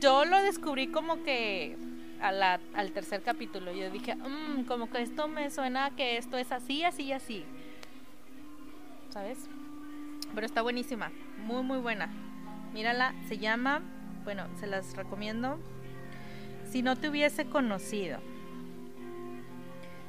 [0.00, 1.76] Yo lo descubrí como que
[2.20, 3.70] a la- al tercer capítulo.
[3.72, 7.12] Yo dije, "Mm, como que esto me suena a que esto es así, así y
[7.12, 7.44] así.
[9.10, 9.38] ¿Sabes?
[10.34, 11.12] Pero está buenísima,
[11.44, 12.08] muy, muy buena.
[12.74, 13.82] Mírala, se llama,
[14.24, 15.60] bueno, se las recomiendo.
[16.72, 18.18] Si no te hubiese conocido.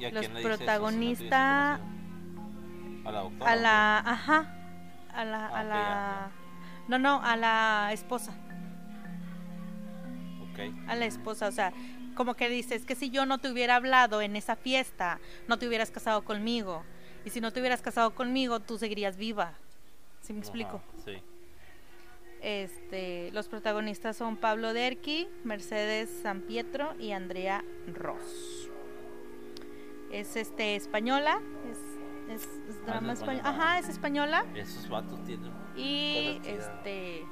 [0.00, 3.08] ¿Y a los quién le dice eso, si no te protagonista- hubiese conocido?
[3.08, 3.52] A la doctora.
[3.52, 4.56] A la, ajá,
[5.12, 6.30] a la, Ah, a la,
[6.88, 8.32] no, no, a la esposa.
[10.50, 10.88] Ok.
[10.88, 11.72] a la esposa, o sea,
[12.14, 15.66] como que dices que si yo no te hubiera hablado en esa fiesta, no te
[15.66, 16.84] hubieras casado conmigo.
[17.24, 19.54] Y si no te hubieras casado conmigo, tú seguirías viva.
[20.20, 20.76] ¿Sí me explico?
[20.76, 21.22] Ajá, sí.
[22.44, 28.68] Este, los protagonistas son Pablo Derqui, Mercedes San Pietro y Andrea Ross.
[30.12, 33.48] Es este española, es, es, es drama española.
[33.48, 34.44] Ajá, es española.
[34.54, 35.50] Esos vatos tienen.
[35.74, 37.24] Y este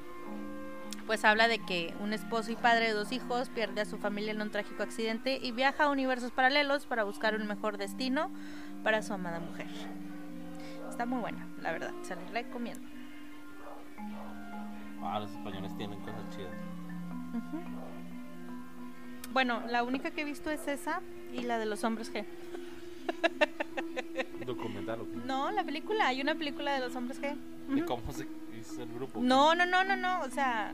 [1.05, 4.31] pues habla de que un esposo y padre de dos hijos pierde a su familia
[4.31, 8.31] en un trágico accidente y viaja a universos paralelos para buscar un mejor destino
[8.83, 9.67] para su amada mujer.
[10.89, 12.92] Está muy buena, la verdad, se la recomiendo.
[15.03, 16.51] Ah, los españoles tienen cosas chidas.
[19.31, 21.01] Bueno, la única que he visto es esa
[21.33, 22.25] y la de los hombres G.
[24.45, 25.15] Documental o qué?
[25.25, 27.35] No, la película, hay una película de los hombres G.
[27.67, 27.85] ¿De Ujú.
[27.85, 28.27] cómo se
[28.59, 29.19] hizo el grupo?
[29.21, 30.73] No, no, no, no, no, o sea...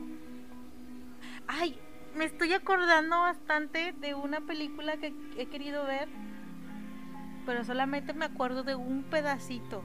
[1.46, 1.78] Ay,
[2.14, 6.08] me estoy acordando bastante de una película que he querido ver,
[7.46, 9.82] pero solamente me acuerdo de un pedacito.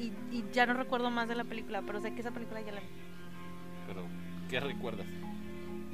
[0.00, 2.72] Y, y ya no recuerdo más de la película, pero sé que esa película ya
[2.72, 2.86] la vi.
[3.86, 4.06] Pero,
[4.48, 5.06] ¿qué recuerdas?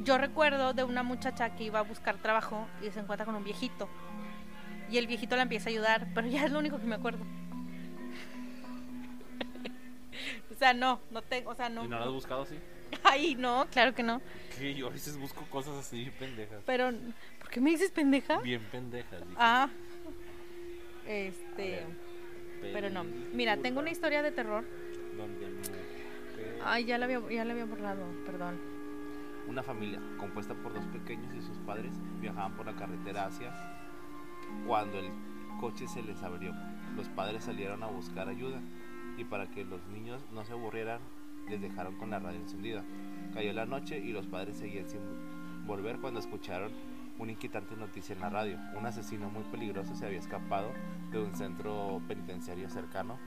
[0.05, 3.43] Yo recuerdo de una muchacha que iba a buscar trabajo y se encuentra con un
[3.43, 3.89] viejito.
[4.89, 7.25] Y el viejito la empieza a ayudar, pero ya es lo único que me acuerdo.
[10.53, 11.85] o sea, no, no tengo, o sea, no.
[11.85, 12.57] ¿Y no lo has buscado así?
[13.03, 14.23] Ay, no, claro que no.
[14.57, 16.63] Que yo a veces busco cosas así pendejas.
[16.65, 16.93] Pero,
[17.41, 18.39] ¿por qué me dices pendeja?
[18.39, 19.21] Bien pendejas.
[19.23, 19.35] dije.
[19.37, 19.69] Ah,
[21.07, 21.85] este,
[22.73, 23.05] pero no.
[23.33, 24.65] Mira, tengo una historia de terror.
[26.65, 28.59] Ay, ya la había, ya la había borrado, perdón.
[29.49, 33.53] Una familia compuesta por dos pequeños y sus padres viajaban por la carretera hacia
[34.67, 35.11] cuando el
[35.61, 36.53] coche se les abrió.
[36.97, 38.61] Los padres salieron a buscar ayuda
[39.17, 41.01] y para que los niños no se aburrieran
[41.49, 42.83] les dejaron con la radio encendida.
[43.33, 45.01] Cayó la noche y los padres seguían sin
[45.67, 46.73] volver cuando escucharon
[47.19, 48.59] una inquietante noticia en la radio.
[48.77, 50.73] Un asesino muy peligroso se había escapado
[51.11, 53.19] de un centro penitenciario cercano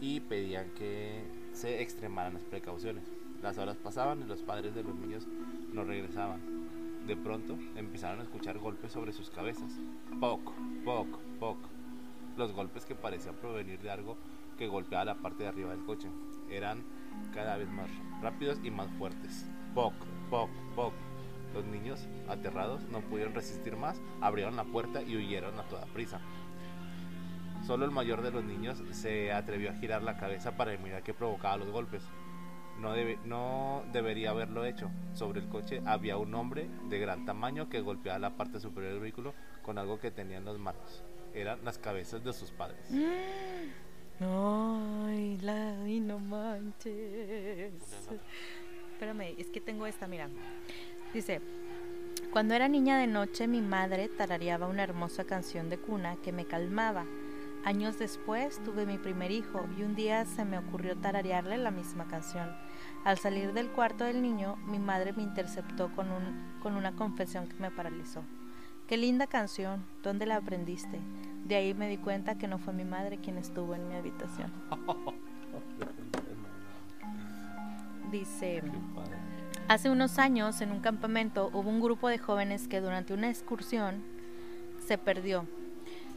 [0.00, 3.04] y pedían que se extremaran las precauciones.
[3.42, 5.26] Las horas pasaban y los padres de los niños
[5.72, 6.40] no regresaban.
[7.06, 9.72] De pronto empezaron a escuchar golpes sobre sus cabezas.
[10.20, 10.52] Poc,
[10.84, 11.58] poc, poc.
[12.36, 14.16] Los golpes que parecían provenir de algo
[14.58, 16.08] que golpeaba la parte de arriba del coche.
[16.50, 16.84] Eran
[17.32, 17.90] cada vez más
[18.22, 19.46] rápidos y más fuertes.
[19.74, 19.94] Poc,
[20.30, 21.07] poc, poc.
[21.54, 26.20] Los niños, aterrados, no pudieron resistir más, abrieron la puerta y huyeron a toda prisa.
[27.66, 31.12] Solo el mayor de los niños se atrevió a girar la cabeza para mirar qué
[31.14, 32.02] provocaba los golpes.
[32.80, 34.88] No, debe- no debería haberlo hecho.
[35.14, 39.02] Sobre el coche había un hombre de gran tamaño que golpeaba la parte superior del
[39.02, 41.02] vehículo con algo que tenía en las manos.
[41.34, 42.78] Eran las cabezas de sus padres.
[44.20, 47.72] Ay, la, ay, no manches.
[48.92, 50.28] Espérame, es que tengo esta, mira.
[51.14, 51.40] Dice,
[52.32, 56.44] cuando era niña de noche mi madre tarareaba una hermosa canción de cuna que me
[56.44, 57.06] calmaba.
[57.64, 62.06] Años después tuve mi primer hijo y un día se me ocurrió tararearle la misma
[62.08, 62.54] canción.
[63.04, 67.48] Al salir del cuarto del niño, mi madre me interceptó con, un, con una confesión
[67.48, 68.22] que me paralizó.
[68.86, 71.00] Qué linda canción, ¿dónde la aprendiste?
[71.46, 74.52] De ahí me di cuenta que no fue mi madre quien estuvo en mi habitación.
[78.12, 78.62] Dice...
[79.68, 84.02] Hace unos años, en un campamento, hubo un grupo de jóvenes que durante una excursión
[84.86, 85.44] se perdió.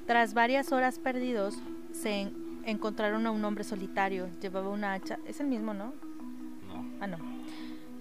[0.08, 1.58] Tras varias horas perdidos,
[1.92, 4.30] se en- encontraron a un hombre solitario.
[4.42, 5.20] Llevaba una hacha.
[5.28, 5.94] Es el mismo, ¿no?
[6.68, 6.86] No.
[7.02, 7.18] Ah, no.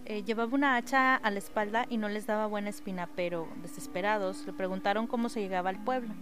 [0.04, 4.46] Eh, llevaba una hacha a la espalda y no les daba buena espina, pero, desesperados,
[4.46, 6.14] le preguntaron cómo se llegaba al pueblo.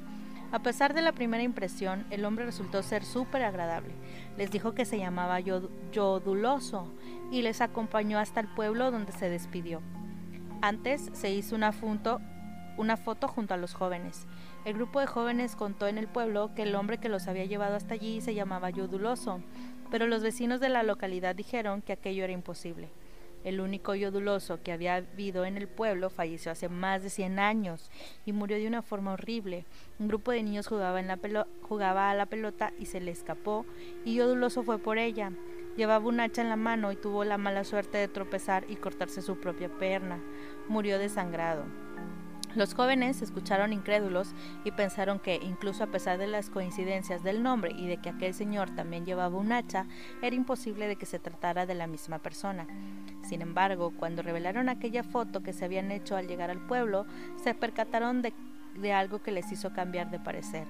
[0.51, 3.93] A pesar de la primera impresión, el hombre resultó ser súper agradable.
[4.39, 6.91] Les dijo que se llamaba Yod- Yoduloso
[7.31, 9.83] y les acompañó hasta el pueblo donde se despidió.
[10.63, 12.21] Antes se hizo una, funto-
[12.79, 14.27] una foto junto a los jóvenes.
[14.65, 17.77] El grupo de jóvenes contó en el pueblo que el hombre que los había llevado
[17.77, 19.41] hasta allí se llamaba Yoduloso,
[19.91, 22.89] pero los vecinos de la localidad dijeron que aquello era imposible.
[23.49, 27.91] El único yoduloso que había habido en el pueblo falleció hace más de 100 años
[28.27, 29.65] y murió de una forma horrible.
[29.99, 33.65] Un grupo de niños jugaba, a la pelota y se le escapó
[34.05, 35.33] y yoduloso fue por ella.
[35.79, 39.23] Llevaba un hacha en la mano y tuvo la mala suerte de tropezar y cortarse
[39.23, 40.21] su propia pierna.
[40.69, 41.65] Murió desangrado.
[42.55, 44.35] Los jóvenes escucharon incrédulos
[44.65, 48.35] y pensaron que, incluso a pesar de las coincidencias del nombre y de que aquel
[48.35, 49.87] señor también llevaba un hacha,
[50.23, 52.67] era imposible de que se tratara de la misma persona.
[53.29, 57.05] Sin embargo, cuando revelaron aquella foto que se habían hecho al llegar al pueblo,
[57.37, 58.33] se percataron de,
[58.95, 60.67] algo que les hizo cambiar de parecer.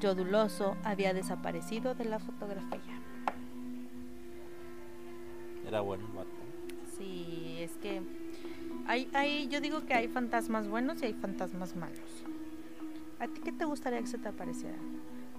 [0.00, 2.80] Yoduloso había desaparecido de la fotografía.
[5.68, 6.04] Era bueno,
[6.98, 8.02] Sí, es que
[8.88, 12.24] hay, hay, yo digo que hay fantasmas buenos y hay fantasmas malos.
[13.20, 14.78] ¿A ti qué te gustaría que se te apareciera?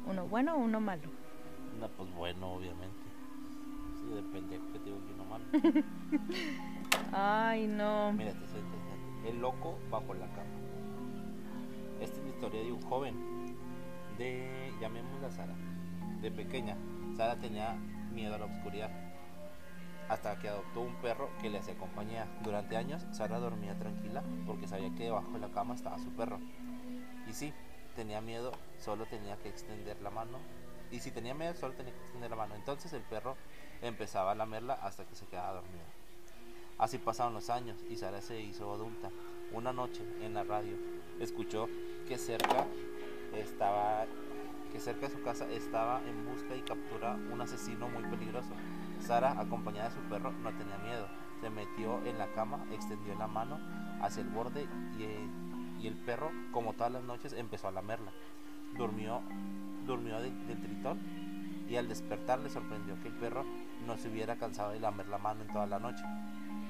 [0.08, 1.10] ¿Uno bueno o uno malo?
[1.82, 2.96] No, pues bueno, obviamente.
[4.00, 4.58] Sí, depende
[7.12, 8.14] Ay, no.
[8.14, 8.62] Mira, te soy
[9.28, 10.46] El loco bajo la cama.
[12.02, 13.16] Esta es la historia de un joven.
[14.18, 15.56] De, llamémosla Sara.
[16.22, 16.78] De pequeña.
[17.16, 17.76] Sara tenía
[18.12, 18.92] miedo a la oscuridad
[20.10, 22.28] hasta que adoptó un perro que le hacía compañía.
[22.44, 26.40] Durante años, Sara dormía tranquila porque sabía que debajo de la cama estaba su perro.
[27.28, 27.54] Y sí,
[27.96, 30.38] tenía miedo, solo tenía que extender la mano.
[30.92, 32.56] Y si tenía miedo, solo tenía que extender la mano.
[32.56, 33.36] Entonces el perro
[33.88, 35.86] empezaba a lamerla hasta que se quedaba dormida.
[36.78, 39.10] Así pasaron los años y Sara se hizo adulta.
[39.52, 40.76] Una noche en la radio
[41.20, 41.70] escuchó
[42.08, 42.66] que cerca
[43.34, 44.06] estaba
[44.72, 48.50] que cerca de su casa estaba en busca y captura un asesino muy peligroso.
[49.00, 51.08] Sara, acompañada de su perro, no tenía miedo.
[51.40, 53.58] Se metió en la cama, extendió la mano
[54.02, 54.68] hacia el borde
[54.98, 58.12] y, el perro, como todas las noches, empezó a lamerla.
[58.78, 59.22] Durmió,
[59.86, 61.00] durmió del tritón
[61.70, 63.46] y al despertar le sorprendió que el perro
[63.86, 66.04] no se hubiera cansado de lamer la mano en toda la noche.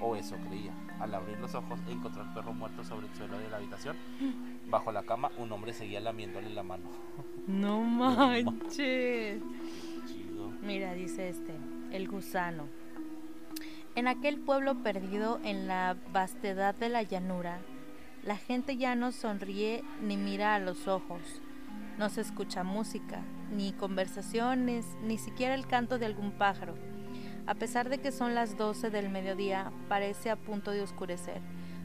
[0.01, 0.73] O eso creía.
[0.99, 3.95] Al abrir los ojos encontró al perro muerto sobre el suelo de la habitación.
[4.69, 6.83] Bajo la cama un hombre seguía lamiéndole la mano.
[7.47, 9.41] No manches.
[10.61, 11.53] Mira, dice este
[11.91, 12.67] el gusano.
[13.95, 17.59] En aquel pueblo perdido en la vastedad de la llanura,
[18.23, 21.21] la gente ya no sonríe ni mira a los ojos,
[21.97, 23.21] no se escucha música,
[23.55, 26.75] ni conversaciones, ni siquiera el canto de algún pájaro.
[27.47, 31.41] A pesar de que son las 12 del mediodía, parece a punto de oscurecer.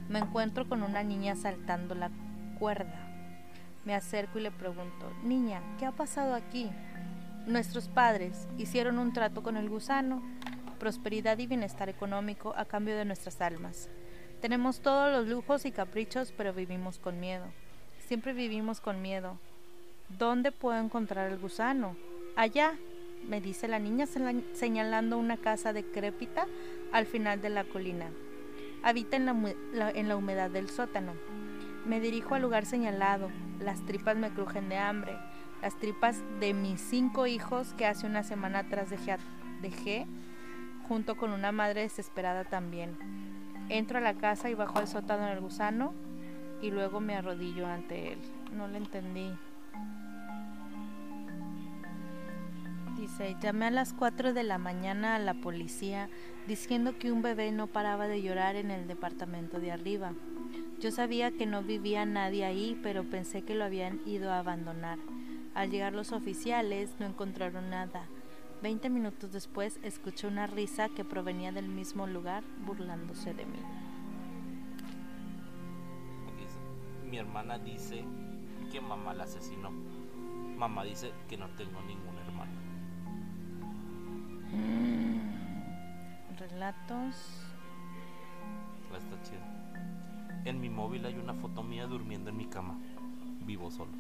[0.09, 2.11] Me encuentro con una niña saltando la
[2.59, 3.07] cuerda.
[3.85, 6.71] Me acerco y le pregunto, Niña, ¿qué ha pasado aquí?
[7.47, 10.23] Nuestros padres hicieron un trato con el gusano,
[10.79, 13.91] prosperidad y bienestar económico a cambio de nuestras almas.
[14.41, 17.45] Tenemos todos los lujos y caprichos, pero vivimos con miedo.
[18.07, 19.39] Siempre vivimos con miedo.
[20.19, 21.97] ¿Dónde puedo encontrar el gusano?
[22.37, 22.75] Allá,
[23.29, 24.07] me dice la niña
[24.53, 26.47] señalando una casa decrépita
[26.93, 28.11] al final de la colina.
[28.83, 31.13] Habita en la, en la humedad del sótano.
[31.87, 33.31] Me dirijo al lugar señalado.
[33.61, 35.19] Las tripas me crujen de hambre
[35.63, 39.19] las tripas de mis cinco hijos que hace una semana atrás dejé,
[39.61, 40.07] dejé
[40.89, 42.97] junto con una madre desesperada también.
[43.69, 45.93] Entro a la casa y bajo el sótano del gusano
[46.63, 48.19] y luego me arrodillo ante él.
[48.53, 49.31] No le entendí.
[53.01, 56.11] Dice, llamé a las 4 de la mañana a la policía
[56.47, 60.13] diciendo que un bebé no paraba de llorar en el departamento de arriba.
[60.81, 64.99] Yo sabía que no vivía nadie ahí, pero pensé que lo habían ido a abandonar.
[65.55, 68.05] Al llegar los oficiales no encontraron nada.
[68.63, 73.61] Veinte minutos después escuché una risa que provenía del mismo lugar burlándose de mí.
[77.09, 78.05] Mi hermana dice
[78.71, 79.71] que mamá la asesinó.
[80.59, 82.10] Mamá dice que no tengo ningún
[86.39, 87.15] relatos.
[88.97, 89.41] Está chido.
[90.45, 92.79] En mi móvil hay una foto mía durmiendo en mi cama.
[93.47, 93.93] Vivo solo.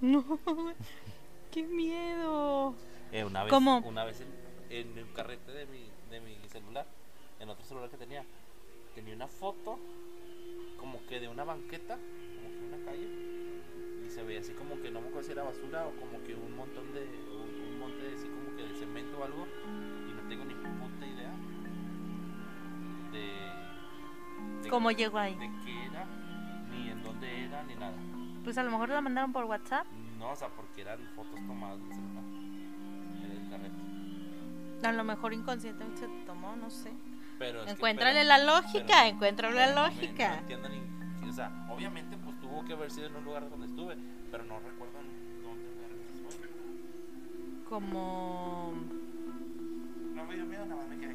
[0.00, 0.24] No,
[1.50, 2.74] qué miedo.
[3.12, 4.22] Eh, una vez, una vez
[4.70, 6.86] en, el carrete de mi, de mi celular,
[7.40, 8.24] en otro celular que tenía,
[8.94, 9.78] tenía una foto
[10.78, 13.08] como que de una banqueta, como que una calle,
[14.06, 16.34] y se veía así como que no me acuerdo si era basura o como que
[16.34, 19.46] un montón de, un, monte así como que de cemento o algo,
[23.16, 26.06] de, de cómo llegó ahí, de qué era,
[26.70, 27.96] ni en dónde era, ni nada.
[28.44, 29.86] Pues a lo mejor la mandaron por WhatsApp.
[30.18, 32.24] No, o sea, porque eran fotos tomadas del celular.
[33.24, 34.86] En el carrete.
[34.86, 36.92] A lo mejor inconscientemente se tomó, no sé.
[37.38, 40.28] Pero encuéntrale la lógica, encuéntrale la lógica.
[40.28, 43.66] No, entiendo ni, o sea, obviamente pues tuvo que haber sido en un lugar donde
[43.66, 43.96] estuve,
[44.30, 44.94] pero no recuerdo
[45.42, 46.48] dónde fue.
[47.68, 48.72] Como
[50.14, 51.14] no me dio miedo, nada más me quedé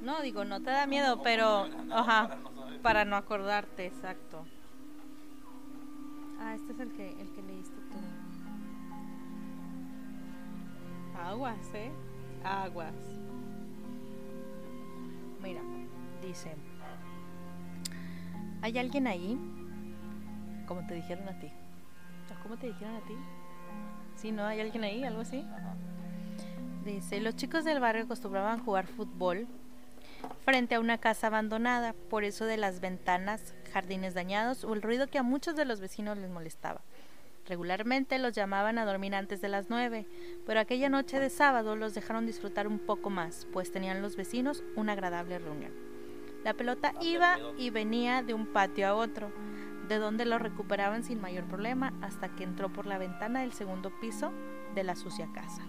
[0.00, 1.66] No, digo, no te da miedo, No, pero...
[1.90, 2.28] Ajá.
[2.28, 2.82] para no saber.
[2.82, 4.44] Para no acordarte, exacto.
[6.40, 7.98] Ah, este es el que, el que leíste tú.
[11.20, 11.90] Aguas, ¿eh?
[12.44, 12.94] Aguas.
[15.42, 15.62] Mira,
[16.22, 16.54] dice.
[18.62, 19.38] ¿Hay alguien ahí?
[20.66, 21.48] Como te dijeron a ti.
[22.30, 23.14] ¿O ¿Cómo te dijeron a ti?
[24.14, 24.44] Sí, ¿no?
[24.44, 25.04] ¿Hay alguien ahí?
[25.04, 25.40] ¿Algo así?
[25.40, 25.74] Ajá.
[26.88, 29.46] Dice, los chicos del barrio acostumbraban jugar fútbol
[30.46, 35.06] frente a una casa abandonada, por eso de las ventanas, jardines dañados o el ruido
[35.06, 36.80] que a muchos de los vecinos les molestaba.
[37.46, 40.06] Regularmente los llamaban a dormir antes de las nueve,
[40.46, 44.64] pero aquella noche de sábado los dejaron disfrutar un poco más, pues tenían los vecinos
[44.74, 45.72] una agradable reunión.
[46.42, 49.30] La pelota iba y venía de un patio a otro,
[49.88, 53.92] de donde lo recuperaban sin mayor problema hasta que entró por la ventana del segundo
[54.00, 54.32] piso
[54.74, 55.62] de la sucia casa.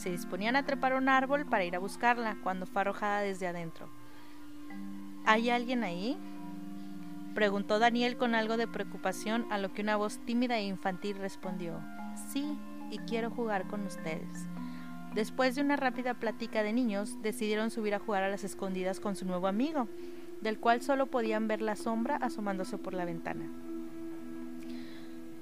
[0.00, 3.86] Se disponían a trepar un árbol para ir a buscarla cuando fue arrojada desde adentro.
[5.26, 6.16] ¿Hay alguien ahí?
[7.34, 11.78] Preguntó Daniel con algo de preocupación, a lo que una voz tímida e infantil respondió,
[12.32, 12.58] Sí,
[12.90, 14.46] y quiero jugar con ustedes.
[15.14, 19.16] Después de una rápida plática de niños, decidieron subir a jugar a las escondidas con
[19.16, 19.86] su nuevo amigo,
[20.40, 23.50] del cual solo podían ver la sombra asomándose por la ventana.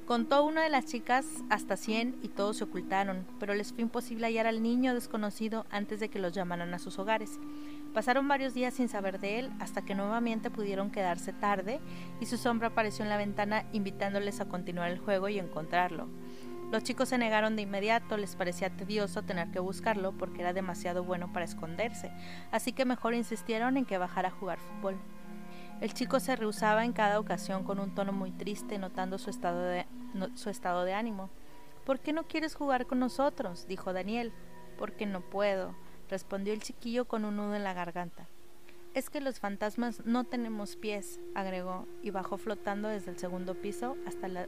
[0.09, 4.26] Contó una de las chicas hasta 100 y todos se ocultaron, pero les fue imposible
[4.26, 7.38] hallar al niño desconocido antes de que los llamaran a sus hogares.
[7.92, 11.78] Pasaron varios días sin saber de él hasta que nuevamente pudieron quedarse tarde
[12.22, 16.09] y su sombra apareció en la ventana invitándoles a continuar el juego y encontrarlo.
[16.72, 21.04] Los chicos se negaron de inmediato, les parecía tedioso tener que buscarlo porque era demasiado
[21.04, 22.11] bueno para esconderse,
[22.50, 24.96] así que mejor insistieron en que bajara a jugar fútbol.
[25.81, 29.62] El chico se rehusaba en cada ocasión con un tono muy triste, notando su estado
[29.62, 31.31] de, no- su estado de ánimo.
[31.85, 33.66] ¿Por qué no quieres jugar con nosotros?
[33.68, 34.33] dijo Daniel.
[34.76, 35.74] Porque no puedo,
[36.09, 38.26] respondió el chiquillo con un nudo en la garganta.
[38.95, 43.97] Es que los fantasmas no tenemos pies, agregó, y bajó flotando desde el segundo piso
[44.07, 44.47] hasta la,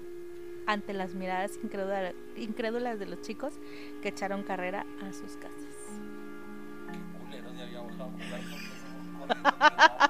[0.66, 3.54] ante las miradas incrédula- incrédulas de los chicos
[4.02, 5.74] que echaron carrera a sus casas.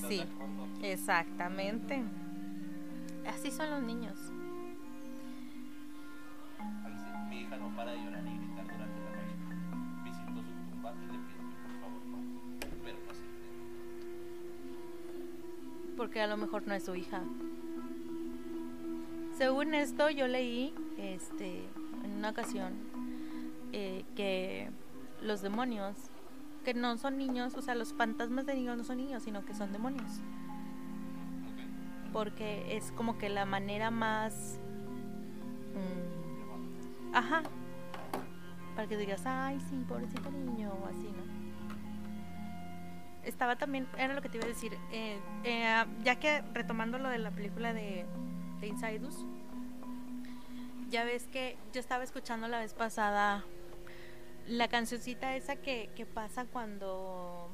[0.00, 0.28] Pues ¿Estás
[0.78, 2.02] sí, exactamente.
[3.26, 4.18] Así son los niños.
[7.28, 9.36] Mi hija no para de llorar y gritar durante la noche.
[10.04, 12.18] Visito su tumba y le pido que por favor no.
[12.84, 13.26] Pero no se
[15.96, 17.22] porque a lo mejor no es su hija.
[19.36, 21.64] Según esto, yo leí este,
[22.04, 22.72] en una ocasión
[23.72, 24.70] eh, que
[25.20, 25.96] los demonios,
[26.66, 29.54] que no son niños, o sea, los fantasmas de niños no son niños, sino que
[29.54, 30.20] son demonios.
[32.12, 34.58] Porque es como que la manera más...
[35.74, 37.44] mm, ajá.
[38.74, 41.36] Para que digas, ay, sí, pobrecito niño, o así, ¿no?
[43.22, 47.08] estaba también, era lo que te iba a decir, eh, eh, ya que retomando lo
[47.08, 48.06] de la película de,
[48.60, 49.24] de Insidus,
[50.90, 53.44] ya ves que yo estaba escuchando la vez pasada
[54.48, 57.48] la cancioncita esa que, que pasa cuando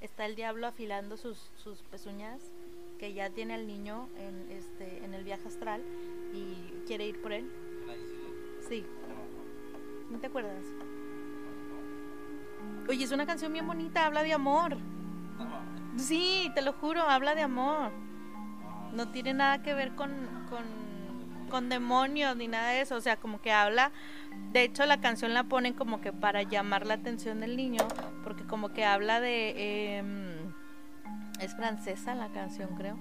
[0.00, 2.40] está el diablo afilando sus, sus pezuñas,
[2.98, 5.82] que ya tiene al niño en, este, en el viaje astral
[6.32, 7.50] y quiere ir por él.
[8.68, 8.84] Sí,
[10.10, 10.64] ¿no te acuerdas?
[12.88, 14.76] Oye, es una canción bien bonita, habla de amor.
[15.96, 17.92] Sí, te lo juro, habla de amor.
[18.92, 20.10] No tiene nada que ver con,
[20.48, 20.64] con,
[21.52, 22.96] con demonios ni nada de eso.
[22.96, 23.92] O sea, como que habla.
[24.52, 27.86] De hecho, la canción la ponen como que para llamar la atención del niño,
[28.24, 29.98] porque como que habla de.
[29.98, 30.52] em,
[31.40, 32.96] es francesa la canción, creo.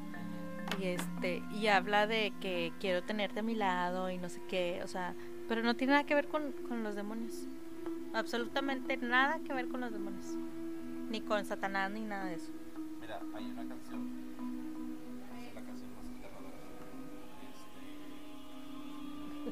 [0.80, 4.82] Y este y habla de que quiero tenerte a mi lado y no sé qué.
[4.84, 5.16] O sea,
[5.48, 7.48] pero no tiene nada que ver con, con los demonios.
[8.14, 10.26] Absolutamente nada que ver con los demonios.
[11.10, 12.52] Ni con Satanás ni nada de eso.
[13.00, 14.11] Mira, hay una canción.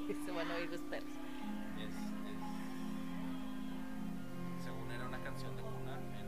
[0.10, 1.10] Se van a oír los perros.
[1.78, 1.94] es, es-
[4.64, 6.28] según era una canción de cuna en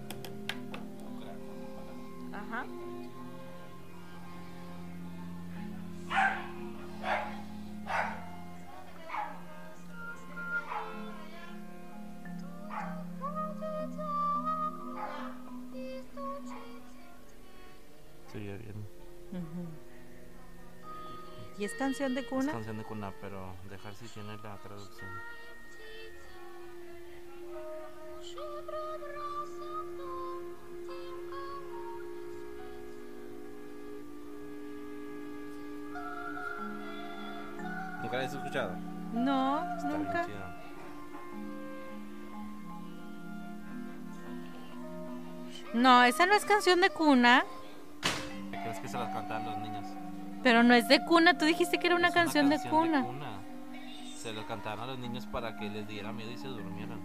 [1.17, 1.51] Ucrania.
[2.33, 2.65] Ajá.
[18.31, 18.85] Sigue bien.
[21.61, 22.53] ¿Y es canción de Es cuna?
[22.53, 25.07] canción de cuna, pero dejar si tiene la traducción.
[38.01, 38.71] ¿Nunca la has escuchado?
[39.13, 40.25] No, Está bien nunca.
[40.25, 40.57] chida.
[45.73, 47.45] No, esa no es canción de cuna,
[50.43, 51.37] pero no es de cuna.
[51.37, 53.05] Tú dijiste que era una Es canción, de, cuna.
[54.17, 56.99] Se las cantaban a los niños para que les diera miedo y se durmieran.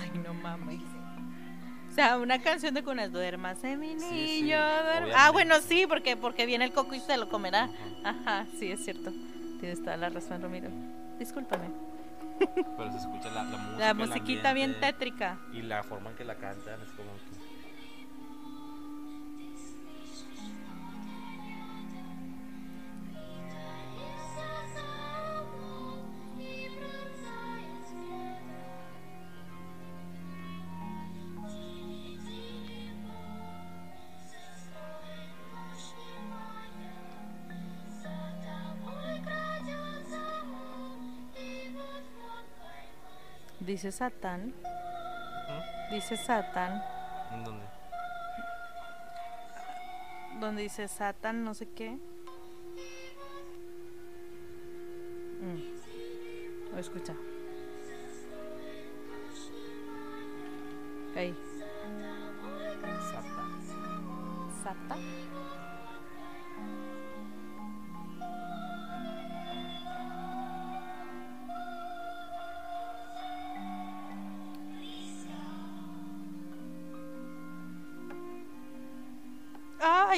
[0.00, 0.80] Ay, no mames.
[1.90, 4.08] O sea, una canción de cuna es duérmase mi niño.
[4.10, 4.88] sí, duerma".
[4.88, 5.14] obviamente.
[5.16, 7.70] ah, bueno, sí, porque porque viene el coco y se lo comerá.
[8.04, 9.12] Ajá, sí, es cierto.
[9.60, 10.68] Tienes toda la razón, Ramiro.
[11.18, 11.70] Discúlpame.
[12.38, 13.78] Pero se escucha la, la música.
[13.78, 15.38] La musiquita bien tétrica.
[15.54, 17.45] Y la forma en que la cantan es como que.
[43.66, 44.54] Dice Satán.
[45.48, 45.92] ¿Mm?
[45.92, 46.80] Dice Satán.
[47.32, 47.64] ¿En dónde?
[50.38, 51.98] Donde dice Satán, no sé qué.
[55.40, 56.72] Mm.
[56.72, 57.14] Lo escucha.
[61.16, 61.34] Ahí.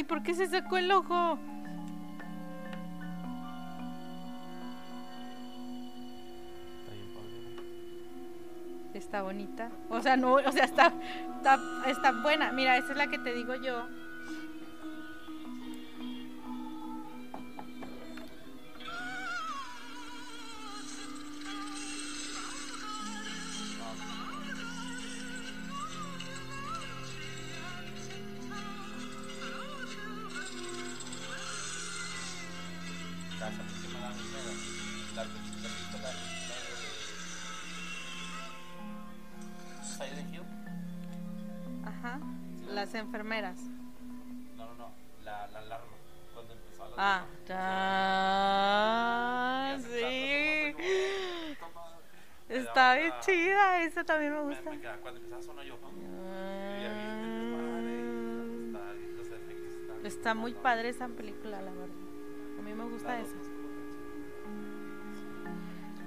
[0.09, 1.38] ¿Por qué se sacó el ojo?
[8.94, 9.70] Está bonita.
[9.90, 10.92] O sea, no, o sea, está,
[11.36, 12.50] está, está buena.
[12.50, 13.86] Mira, esa es la que te digo yo.
[41.99, 42.18] Ajá.
[42.72, 43.59] Las enfermeras.
[44.57, 44.90] No, no, no.
[45.24, 45.86] La, la alarma.
[46.34, 47.24] Cuando empezó la Ah,
[49.68, 49.82] alarma.
[49.82, 50.74] ya, sí.
[52.49, 54.62] Está bien chida, esa también me gusta.
[55.03, 55.76] cuando empezaba a sonar yo.
[58.74, 58.94] Ah,
[60.05, 61.88] está muy padre esa película, la verdad.
[62.59, 63.34] A mí me gusta esa.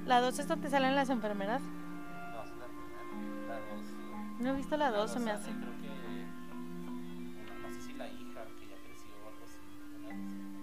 [0.08, 1.62] La 2 es donde salen las enfermeras.
[1.62, 1.68] No,
[2.44, 3.04] es la primera.
[3.48, 3.82] La dos.
[4.40, 5.52] No he visto la La 2, se me hace.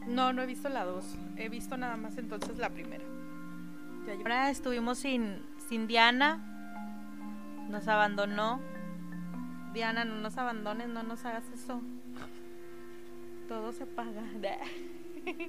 [0.09, 1.05] No, no he visto la 2.
[1.37, 3.05] He visto nada más entonces la primera.
[4.19, 6.41] Ahora estuvimos sin, sin Diana.
[7.69, 8.61] Nos abandonó.
[9.75, 11.83] Diana, no nos abandones, no nos hagas eso.
[13.49, 14.23] Todo se paga.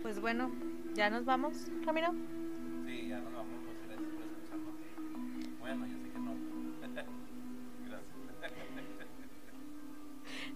[0.00, 0.52] Pues bueno,
[0.94, 2.12] ya nos vamos, Ramiro.
[2.86, 3.52] Sí, ya nos vamos.
[3.66, 4.74] Muchas gracias por escucharnos.
[5.58, 6.34] Bueno, yo sé que no.
[7.88, 8.16] gracias.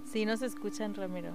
[0.04, 1.34] Sí nos escuchan, Ramiro.